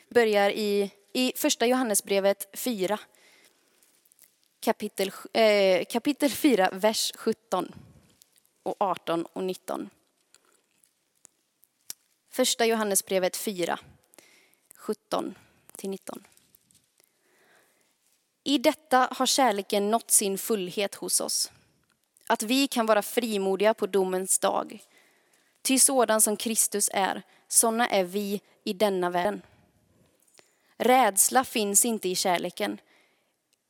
Börjar 0.09 0.49
i, 0.49 0.91
i 1.13 1.33
första 1.35 1.65
Johannesbrevet 1.65 2.49
4. 2.53 2.99
Kapitel, 4.65 5.11
eh, 5.33 5.85
kapitel 5.85 6.29
4, 6.29 6.69
vers 6.73 7.11
17 7.15 7.73
och 8.63 8.75
18 8.79 9.25
och 9.25 9.43
19. 9.43 9.89
Första 12.29 12.65
Johannesbrevet 12.65 13.37
4, 13.37 13.79
17 14.75 15.35
till 15.75 15.89
19. 15.89 16.23
I 18.43 18.57
detta 18.57 19.07
har 19.11 19.25
kärleken 19.25 19.91
nått 19.91 20.11
sin 20.11 20.37
fullhet 20.37 20.95
hos 20.95 21.21
oss. 21.21 21.51
Att 22.27 22.43
vi 22.43 22.67
kan 22.67 22.85
vara 22.85 23.01
frimodiga 23.01 23.73
på 23.73 23.87
domens 23.87 24.39
dag. 24.39 24.83
Ty 25.61 25.79
sådan 25.79 26.21
som 26.21 26.37
Kristus 26.37 26.89
är, 26.93 27.21
sådana 27.47 27.87
är 27.87 28.03
vi 28.03 28.41
i 28.63 28.73
denna 28.73 29.09
världen. 29.09 29.41
Rädsla 30.77 31.43
finns 31.43 31.85
inte 31.85 32.09
i 32.09 32.15
kärleken, 32.15 32.79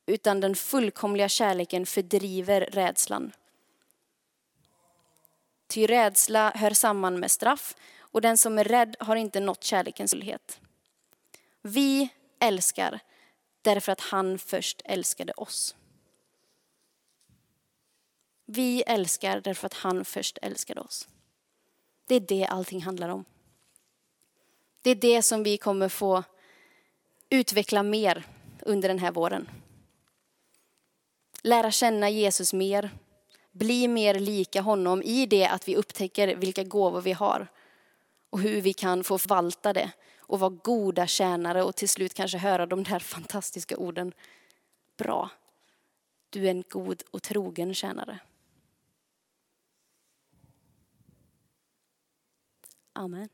utan 0.06 0.40
den 0.40 0.54
fullkomliga 0.54 1.28
kärleken 1.28 1.86
fördriver 1.86 2.60
rädslan. 2.60 3.32
Ty 5.66 5.86
rädsla 5.86 6.52
hör 6.54 6.70
samman 6.70 7.20
med 7.20 7.30
straff 7.30 7.76
och 7.98 8.20
den 8.20 8.38
som 8.38 8.58
är 8.58 8.64
rädd 8.64 8.96
har 9.00 9.16
inte 9.16 9.40
nått 9.40 9.64
kärlekens 9.64 10.10
fullhet. 10.10 10.60
Vi 11.62 12.08
älskar 12.38 13.00
därför 13.62 13.92
att 13.92 14.00
han 14.00 14.38
först 14.38 14.82
älskade 14.84 15.32
oss. 15.32 15.76
Vi 18.46 18.82
älskar 18.82 19.40
därför 19.40 19.66
att 19.66 19.74
han 19.74 20.04
först 20.04 20.38
älskade 20.42 20.80
oss. 20.80 21.08
Det 22.06 22.14
är 22.14 22.20
det 22.20 22.46
allting 22.46 22.82
handlar 22.82 23.08
om. 23.08 23.24
Det 24.82 24.90
är 24.90 24.94
det 24.94 25.22
som 25.22 25.42
vi 25.42 25.58
kommer 25.58 25.88
få 25.88 26.24
utveckla 27.30 27.82
mer 27.82 28.24
under 28.62 28.88
den 28.88 28.98
här 28.98 29.12
våren. 29.12 29.48
Lära 31.42 31.70
känna 31.70 32.10
Jesus 32.10 32.52
mer, 32.52 32.90
bli 33.52 33.88
mer 33.88 34.14
lika 34.14 34.60
honom 34.60 35.02
i 35.02 35.26
det 35.26 35.46
att 35.46 35.68
vi 35.68 35.76
upptäcker 35.76 36.36
vilka 36.36 36.64
gåvor 36.64 37.00
vi 37.00 37.12
har 37.12 37.48
och 38.30 38.40
hur 38.40 38.60
vi 38.60 38.72
kan 38.72 39.04
få 39.04 39.18
förvalta 39.18 39.72
det 39.72 39.92
och 40.18 40.40
vara 40.40 40.50
goda 40.50 41.06
tjänare 41.06 41.62
och 41.62 41.76
till 41.76 41.88
slut 41.88 42.14
kanske 42.14 42.38
höra 42.38 42.66
de 42.66 42.82
där 42.82 42.98
fantastiska 43.14 43.76
orden. 43.76 44.12
Bra, 44.96 45.30
du 46.30 46.46
är 46.46 46.50
en 46.50 46.64
god 46.68 47.02
och 47.10 47.22
trogen 47.22 47.74
tjänare. 47.74 48.18
Amen. 52.92 53.28